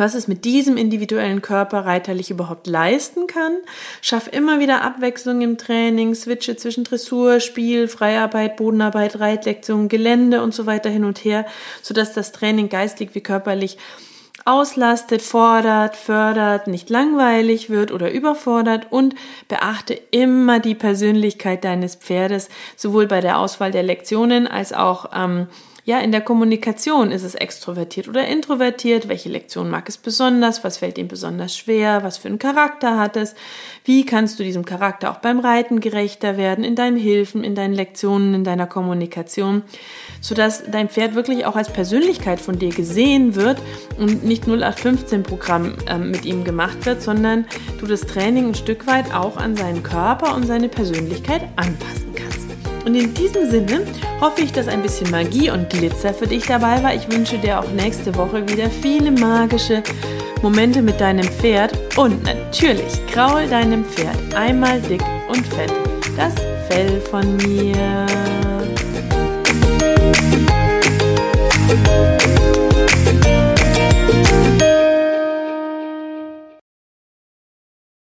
was 0.00 0.14
es 0.14 0.28
mit 0.28 0.46
diesem 0.46 0.78
individuellen 0.78 1.42
Körper 1.42 1.84
reiterlich 1.84 2.30
überhaupt 2.30 2.66
leisten 2.66 3.26
kann. 3.26 3.58
Schaff 4.00 4.28
immer 4.32 4.58
wieder 4.58 4.82
Abwechslung 4.82 5.42
im 5.42 5.58
Training, 5.58 6.14
switche 6.14 6.56
zwischen 6.56 6.84
Dressur, 6.84 7.38
Spiel, 7.40 7.86
Freiarbeit, 7.86 8.56
Bodenarbeit, 8.56 9.20
Reitlektion, 9.20 9.88
Gelände 9.88 10.42
und 10.42 10.54
so 10.54 10.64
weiter 10.64 10.88
hin 10.88 11.04
und 11.04 11.18
her, 11.18 11.44
sodass 11.82 12.14
das 12.14 12.32
Training 12.32 12.70
geistig 12.70 13.10
wie 13.12 13.20
körperlich 13.20 13.76
auslastet, 14.46 15.20
fordert, 15.20 15.96
fördert, 15.96 16.66
nicht 16.66 16.88
langweilig 16.88 17.68
wird 17.68 17.92
oder 17.92 18.10
überfordert 18.10 18.86
und 18.90 19.14
beachte 19.48 19.92
immer 20.10 20.60
die 20.60 20.74
Persönlichkeit 20.74 21.62
deines 21.62 21.94
Pferdes, 21.94 22.48
sowohl 22.74 23.06
bei 23.06 23.20
der 23.20 23.38
Auswahl 23.38 23.70
der 23.70 23.82
Lektionen 23.82 24.46
als 24.46 24.72
auch 24.72 25.10
ähm, 25.14 25.46
ja, 25.84 25.98
in 25.98 26.12
der 26.12 26.20
Kommunikation 26.20 27.10
ist 27.10 27.22
es 27.22 27.34
extrovertiert 27.34 28.08
oder 28.08 28.26
introvertiert? 28.26 29.08
Welche 29.08 29.28
Lektion 29.28 29.70
mag 29.70 29.88
es 29.88 29.96
besonders? 29.96 30.62
Was 30.62 30.78
fällt 30.78 30.98
ihm 30.98 31.08
besonders 31.08 31.56
schwer? 31.56 32.02
Was 32.04 32.18
für 32.18 32.28
einen 32.28 32.38
Charakter 32.38 32.98
hat 32.98 33.16
es? 33.16 33.34
Wie 33.84 34.04
kannst 34.04 34.38
du 34.38 34.44
diesem 34.44 34.64
Charakter 34.64 35.10
auch 35.10 35.18
beim 35.18 35.40
Reiten 35.40 35.80
gerechter 35.80 36.36
werden? 36.36 36.64
In 36.64 36.76
deinen 36.76 36.96
Hilfen, 36.96 37.44
in 37.44 37.54
deinen 37.54 37.74
Lektionen, 37.74 38.34
in 38.34 38.44
deiner 38.44 38.66
Kommunikation? 38.66 39.62
Sodass 40.20 40.64
dein 40.70 40.88
Pferd 40.88 41.14
wirklich 41.14 41.46
auch 41.46 41.56
als 41.56 41.72
Persönlichkeit 41.72 42.40
von 42.40 42.58
dir 42.58 42.70
gesehen 42.70 43.34
wird 43.34 43.58
und 43.98 44.24
nicht 44.24 44.46
0815 44.46 45.22
Programm 45.22 45.76
äh, 45.86 45.96
mit 45.96 46.24
ihm 46.26 46.44
gemacht 46.44 46.84
wird, 46.84 47.00
sondern 47.02 47.46
du 47.78 47.86
das 47.86 48.02
Training 48.02 48.48
ein 48.48 48.54
Stück 48.54 48.86
weit 48.86 49.14
auch 49.14 49.36
an 49.38 49.56
seinen 49.56 49.82
Körper 49.82 50.34
und 50.34 50.46
seine 50.46 50.68
Persönlichkeit 50.68 51.42
anpassen 51.56 52.14
kannst. 52.14 52.39
Und 52.90 52.96
in 52.96 53.14
diesem 53.14 53.48
Sinne 53.48 53.86
hoffe 54.20 54.40
ich, 54.40 54.52
dass 54.52 54.66
ein 54.66 54.82
bisschen 54.82 55.12
Magie 55.12 55.48
und 55.48 55.70
Glitzer 55.70 56.12
für 56.12 56.26
dich 56.26 56.44
dabei 56.46 56.82
war. 56.82 56.92
Ich 56.92 57.08
wünsche 57.08 57.38
dir 57.38 57.60
auch 57.60 57.70
nächste 57.70 58.12
Woche 58.16 58.48
wieder 58.48 58.68
viele 58.68 59.12
magische 59.12 59.84
Momente 60.42 60.82
mit 60.82 61.00
deinem 61.00 61.22
Pferd 61.22 61.70
und 61.96 62.24
natürlich 62.24 63.06
kraul 63.06 63.46
deinem 63.46 63.84
Pferd 63.84 64.34
einmal 64.34 64.80
dick 64.80 65.04
und 65.28 65.46
fett 65.46 65.72
das 66.16 66.34
Fell 66.68 67.00
von 67.00 67.36
mir. 67.36 68.06